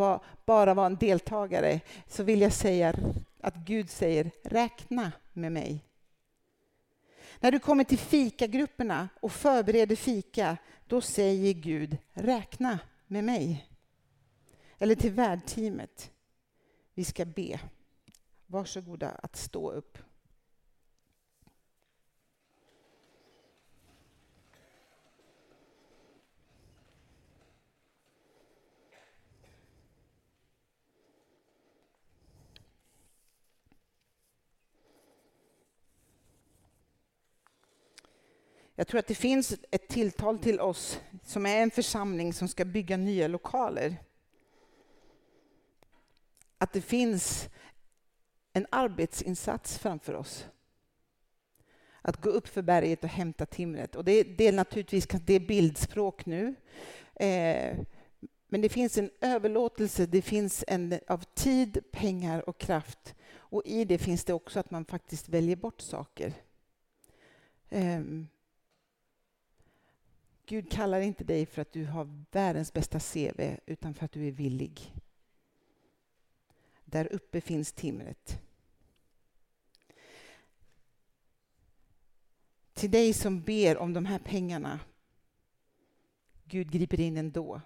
bara 0.45 0.73
vara 0.73 0.85
en 0.85 0.95
deltagare 0.95 1.79
så 2.07 2.23
vill 2.23 2.41
jag 2.41 2.53
säga 2.53 2.95
att 3.41 3.55
Gud 3.55 3.89
säger 3.89 4.31
räkna 4.43 5.11
med 5.33 5.51
mig. 5.51 5.83
När 7.39 7.51
du 7.51 7.59
kommer 7.59 7.83
till 7.83 7.97
fikagrupperna 7.97 9.09
och 9.19 9.31
förbereder 9.31 9.95
fika, 9.95 10.57
då 10.87 11.01
säger 11.01 11.53
Gud 11.53 11.97
räkna 12.13 12.79
med 13.07 13.23
mig. 13.23 13.67
Eller 14.77 14.95
till 14.95 15.11
värdteamet. 15.11 16.11
Vi 16.93 17.03
ska 17.03 17.25
be. 17.25 17.59
Varsågoda 18.45 19.09
att 19.09 19.35
stå 19.35 19.71
upp. 19.71 19.97
Jag 38.79 38.87
tror 38.87 38.99
att 38.99 39.07
det 39.07 39.15
finns 39.15 39.55
ett 39.71 39.87
tilltal 39.87 40.39
till 40.39 40.59
oss 40.59 40.99
som 41.23 41.45
är 41.45 41.61
en 41.61 41.71
församling 41.71 42.33
som 42.33 42.47
ska 42.47 42.65
bygga 42.65 42.97
nya 42.97 43.27
lokaler. 43.27 43.97
Att 46.57 46.73
det 46.73 46.81
finns 46.81 47.49
en 48.53 48.67
arbetsinsats 48.69 49.77
framför 49.77 50.13
oss. 50.13 50.47
Att 52.01 52.21
gå 52.21 52.29
upp 52.29 52.47
för 52.47 52.61
berget 52.61 53.03
och 53.03 53.09
hämta 53.09 53.45
timret. 53.45 53.95
Och 53.95 54.05
det, 54.05 54.23
det 54.23 54.47
är 54.47 54.53
naturligtvis 54.53 55.07
det 55.07 55.33
är 55.33 55.39
bildspråk 55.39 56.25
nu. 56.25 56.55
Eh, 57.15 57.77
men 58.47 58.61
det 58.61 58.69
finns 58.69 58.97
en 58.97 59.09
överlåtelse, 59.21 60.05
det 60.05 60.21
finns 60.21 60.63
en 60.67 60.99
av 61.07 61.23
tid, 61.33 61.79
pengar 61.91 62.49
och 62.49 62.57
kraft. 62.57 63.15
Och 63.37 63.61
i 63.65 63.85
det 63.85 63.97
finns 63.97 64.23
det 64.23 64.33
också 64.33 64.59
att 64.59 64.71
man 64.71 64.85
faktiskt 64.85 65.29
väljer 65.29 65.55
bort 65.55 65.81
saker. 65.81 66.33
Um, 67.69 68.27
Gud 70.49 70.71
kallar 70.71 71.01
inte 71.01 71.23
dig 71.23 71.45
för 71.45 71.61
att 71.61 71.71
du 71.71 71.85
har 71.85 72.23
världens 72.31 72.73
bästa 72.73 72.99
CV, 72.99 73.57
utan 73.65 73.93
för 73.93 74.05
att 74.05 74.11
du 74.11 74.27
är 74.27 74.31
villig. 74.31 74.93
Där 76.85 77.13
uppe 77.13 77.41
finns 77.41 77.71
timret. 77.71 78.39
Till 82.73 82.91
dig 82.91 83.13
som 83.13 83.41
ber 83.41 83.77
om 83.77 83.93
de 83.93 84.05
här 84.05 84.19
pengarna, 84.19 84.79
Gud 86.43 86.71
griper 86.71 86.99
in 86.99 87.17
ändå. 87.17 87.61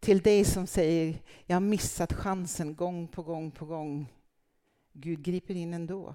Till 0.00 0.20
dig 0.20 0.44
som 0.44 0.66
säger, 0.66 1.22
jag 1.46 1.56
har 1.56 1.60
missat 1.60 2.12
chansen 2.12 2.74
gång 2.74 3.08
på 3.08 3.22
gång 3.22 3.50
på 3.50 3.64
gång. 3.64 4.12
Gud 4.92 5.22
griper 5.22 5.54
in 5.54 5.74
ändå. 5.74 6.14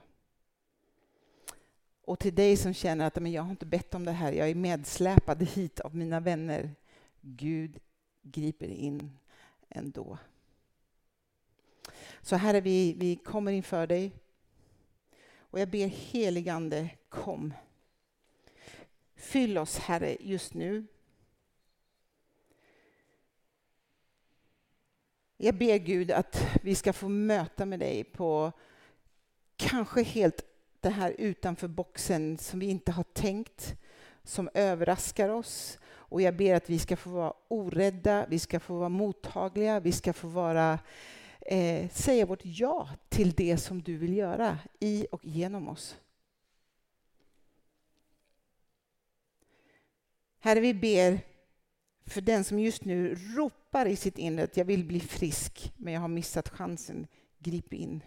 Och 2.05 2.19
till 2.19 2.35
dig 2.35 2.57
som 2.57 2.73
känner 2.73 3.05
att 3.05 3.15
men 3.15 3.31
jag 3.31 3.43
har 3.43 3.51
inte 3.51 3.65
bett 3.65 3.95
om 3.95 4.05
det 4.05 4.11
här, 4.11 4.31
jag 4.31 4.49
är 4.49 4.55
medsläpad 4.55 5.43
hit 5.43 5.79
av 5.79 5.95
mina 5.95 6.19
vänner. 6.19 6.75
Gud 7.21 7.79
griper 8.21 8.67
in 8.67 9.17
ändå. 9.69 10.17
Så 12.21 12.35
Herre, 12.35 12.61
vi, 12.61 12.93
vi 12.93 13.15
kommer 13.15 13.51
inför 13.51 13.87
dig. 13.87 14.11
Och 15.37 15.59
jag 15.59 15.69
ber 15.69 15.87
heligande, 15.87 16.89
kom. 17.09 17.53
Fyll 19.15 19.57
oss 19.57 19.77
Herre 19.77 20.17
just 20.19 20.53
nu. 20.53 20.85
Jag 25.37 25.55
ber 25.55 25.77
Gud 25.77 26.11
att 26.11 26.47
vi 26.61 26.75
ska 26.75 26.93
få 26.93 27.09
möta 27.09 27.65
med 27.65 27.79
dig 27.79 28.03
på 28.03 28.51
kanske 29.55 30.03
helt 30.03 30.54
det 30.85 30.91
här 30.91 31.15
utanför 31.17 31.67
boxen 31.67 32.37
som 32.37 32.59
vi 32.59 32.65
inte 32.65 32.91
har 32.91 33.03
tänkt, 33.03 33.75
som 34.23 34.49
överraskar 34.53 35.29
oss. 35.29 35.79
Och 35.85 36.21
jag 36.21 36.35
ber 36.35 36.55
att 36.55 36.69
vi 36.69 36.79
ska 36.79 36.97
få 36.97 37.09
vara 37.09 37.33
orädda, 37.47 38.25
vi 38.29 38.39
ska 38.39 38.59
få 38.59 38.75
vara 38.77 38.89
mottagliga, 38.89 39.79
vi 39.79 39.91
ska 39.91 40.13
få 40.13 40.27
vara, 40.27 40.79
eh, 41.41 41.89
säga 41.89 42.25
vårt 42.25 42.41
ja 42.43 42.89
till 43.09 43.31
det 43.31 43.57
som 43.57 43.81
du 43.81 43.97
vill 43.97 44.17
göra 44.17 44.59
i 44.79 45.07
och 45.11 45.25
genom 45.25 45.69
oss. 45.69 45.97
Herre, 50.39 50.59
vi 50.59 50.73
ber 50.73 51.19
för 52.05 52.21
den 52.21 52.43
som 52.43 52.59
just 52.59 52.85
nu 52.85 53.15
ropar 53.15 53.85
i 53.85 53.95
sitt 53.95 54.17
inre 54.17 54.43
att 54.43 54.57
jag 54.57 54.65
vill 54.65 54.85
bli 54.85 54.99
frisk, 54.99 55.73
men 55.77 55.93
jag 55.93 56.01
har 56.01 56.07
missat 56.07 56.49
chansen. 56.49 57.07
Grip 57.39 57.73
in. 57.73 58.03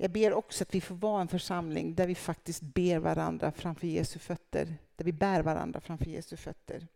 Jag 0.00 0.10
ber 0.10 0.32
också 0.32 0.64
att 0.64 0.74
vi 0.74 0.80
får 0.80 0.94
vara 0.94 1.20
en 1.20 1.28
församling 1.28 1.94
där 1.94 2.06
vi 2.06 2.14
faktiskt 2.14 2.62
ber 2.62 2.98
varandra 2.98 3.52
framför 3.52 3.86
Jesu 3.86 4.18
fötter. 4.18 4.74
Där 4.96 5.04
vi 5.04 5.12
bär 5.12 5.42
varandra 5.42 5.80
framför 5.80 6.06
Jesu 6.06 6.36
fötter. 6.36 6.86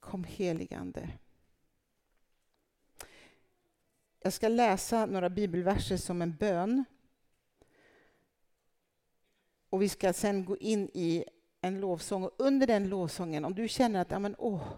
Kom 0.00 0.24
heligande. 0.24 1.10
Jag 4.20 4.32
ska 4.32 4.48
läsa 4.48 5.06
några 5.06 5.30
bibelverser 5.30 5.96
som 5.96 6.22
en 6.22 6.36
bön. 6.36 6.84
Och 9.70 9.82
vi 9.82 9.88
ska 9.88 10.12
sen 10.12 10.44
gå 10.44 10.56
in 10.56 10.90
i 10.94 11.24
en 11.60 11.80
lovsång. 11.80 12.24
Och 12.24 12.34
under 12.38 12.66
den 12.66 12.88
lovsången, 12.88 13.44
om 13.44 13.54
du 13.54 13.68
känner 13.68 14.00
att, 14.00 14.10
ja 14.10 14.18
men 14.18 14.34
åh, 14.38 14.72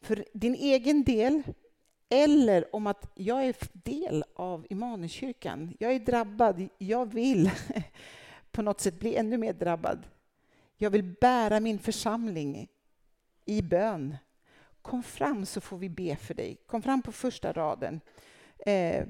för 0.00 0.24
din 0.32 0.54
egen 0.54 1.04
del 1.04 1.42
eller 2.10 2.74
om 2.76 2.86
att 2.86 3.10
jag 3.14 3.44
är 3.44 3.54
del 3.72 4.24
av 4.34 4.66
Immanuelskyrkan. 4.70 5.76
Jag 5.78 5.92
är 5.92 6.00
drabbad, 6.00 6.68
jag 6.78 7.12
vill 7.12 7.50
på 8.50 8.62
något 8.62 8.80
sätt 8.80 9.00
bli 9.00 9.16
ännu 9.16 9.38
mer 9.38 9.52
drabbad. 9.52 10.06
Jag 10.76 10.90
vill 10.90 11.14
bära 11.20 11.60
min 11.60 11.78
församling 11.78 12.68
i 13.44 13.62
bön. 13.62 14.16
Kom 14.82 15.02
fram 15.02 15.46
så 15.46 15.60
får 15.60 15.78
vi 15.78 15.88
be 15.88 16.16
för 16.16 16.34
dig. 16.34 16.56
Kom 16.66 16.82
fram 16.82 17.02
på 17.02 17.12
första 17.12 17.52
raden. 17.52 18.00
Eh, 18.58 19.06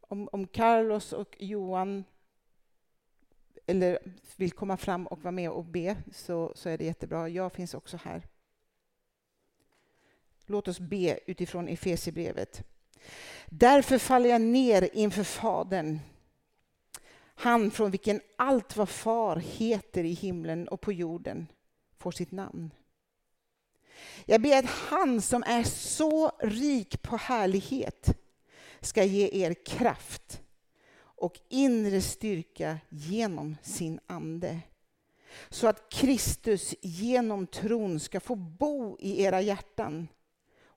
om, 0.00 0.28
om 0.32 0.46
Carlos 0.46 1.12
och 1.12 1.36
Johan 1.38 2.04
eller 3.66 3.98
vill 4.36 4.52
komma 4.52 4.76
fram 4.76 5.06
och 5.06 5.22
vara 5.22 5.32
med 5.32 5.50
och 5.50 5.64
be 5.64 5.96
så, 6.12 6.52
så 6.54 6.68
är 6.68 6.78
det 6.78 6.84
jättebra. 6.84 7.28
Jag 7.28 7.52
finns 7.52 7.74
också 7.74 7.98
här. 8.04 8.22
Låt 10.46 10.68
oss 10.68 10.80
be 10.80 11.18
utifrån 11.26 11.68
Efesierbrevet. 11.68 12.62
Därför 13.46 13.98
faller 13.98 14.28
jag 14.30 14.40
ner 14.40 14.88
inför 14.92 15.24
Fadern, 15.24 16.00
han 17.34 17.70
från 17.70 17.90
vilken 17.90 18.20
allt 18.36 18.76
vad 18.76 18.88
far 18.88 19.36
heter 19.36 20.04
i 20.04 20.12
himlen 20.12 20.68
och 20.68 20.80
på 20.80 20.92
jorden 20.92 21.46
får 21.98 22.10
sitt 22.10 22.32
namn. 22.32 22.70
Jag 24.24 24.42
ber 24.42 24.58
att 24.58 24.70
han 24.70 25.20
som 25.20 25.42
är 25.46 25.62
så 25.62 26.32
rik 26.40 27.02
på 27.02 27.16
härlighet 27.16 28.16
ska 28.80 29.04
ge 29.04 29.44
er 29.44 29.54
kraft 29.66 30.42
och 30.96 31.40
inre 31.48 32.00
styrka 32.00 32.78
genom 32.88 33.56
sin 33.62 34.00
ande. 34.06 34.60
Så 35.48 35.66
att 35.66 35.90
Kristus 35.90 36.74
genom 36.80 37.46
tron 37.46 38.00
ska 38.00 38.20
få 38.20 38.34
bo 38.34 38.96
i 39.00 39.22
era 39.22 39.40
hjärtan 39.40 40.08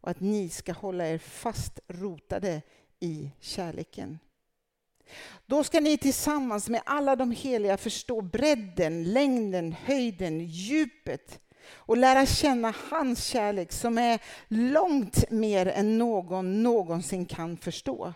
och 0.07 0.11
att 0.11 0.19
ni 0.19 0.49
ska 0.49 0.73
hålla 0.73 1.07
er 1.07 1.17
fast 1.17 1.79
rotade 1.87 2.61
i 2.99 3.31
kärleken. 3.39 4.19
Då 5.45 5.63
ska 5.63 5.79
ni 5.79 5.97
tillsammans 5.97 6.69
med 6.69 6.81
alla 6.85 7.15
de 7.15 7.31
heliga 7.31 7.77
förstå 7.77 8.21
bredden, 8.21 9.03
längden, 9.03 9.71
höjden, 9.71 10.39
djupet 10.39 11.39
och 11.69 11.97
lära 11.97 12.25
känna 12.25 12.73
hans 12.89 13.25
kärlek 13.25 13.71
som 13.71 13.97
är 13.97 14.19
långt 14.47 15.31
mer 15.31 15.65
än 15.65 15.97
någon 15.97 16.63
någonsin 16.63 17.25
kan 17.25 17.57
förstå. 17.57 18.13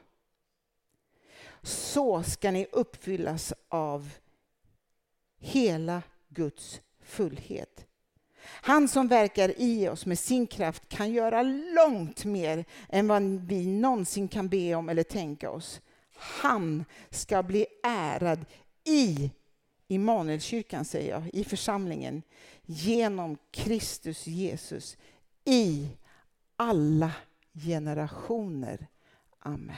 Så 1.61 2.23
ska 2.23 2.51
ni 2.51 2.67
uppfyllas 2.71 3.53
av 3.67 4.09
hela 5.39 6.01
Guds 6.29 6.81
fullhet. 6.99 7.87
Han 8.51 8.87
som 8.87 9.07
verkar 9.07 9.53
i 9.57 9.89
oss 9.89 10.05
med 10.05 10.19
sin 10.19 10.47
kraft 10.47 10.89
kan 10.89 11.11
göra 11.11 11.43
långt 11.75 12.25
mer 12.25 12.65
än 12.89 13.07
vad 13.07 13.23
vi 13.23 13.67
någonsin 13.67 14.27
kan 14.27 14.49
be 14.49 14.75
om 14.75 14.89
eller 14.89 15.03
tänka 15.03 15.49
oss. 15.49 15.81
Han 16.15 16.85
ska 17.09 17.43
bli 17.43 17.65
ärad 17.83 18.45
i 18.83 19.31
Immanuelskyrkan, 19.87 20.85
säger 20.85 21.11
jag, 21.11 21.29
i 21.33 21.43
församlingen, 21.43 22.21
genom 22.65 23.37
Kristus 23.51 24.27
Jesus 24.27 24.97
i 25.45 25.87
alla 26.55 27.11
generationer. 27.53 28.87
Amen. 29.39 29.75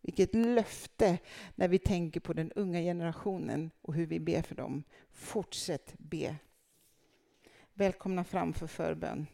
Vilket 0.00 0.34
löfte 0.34 1.18
när 1.54 1.68
vi 1.68 1.78
tänker 1.78 2.20
på 2.20 2.32
den 2.32 2.52
unga 2.52 2.80
generationen 2.80 3.70
och 3.82 3.94
hur 3.94 4.06
vi 4.06 4.20
ber 4.20 4.42
för 4.42 4.54
dem. 4.54 4.84
Fortsätt 5.10 5.94
be. 5.98 6.36
Välkomna 7.78 8.24
fram 8.24 8.52
för 8.52 8.66
förbön. 8.66 9.26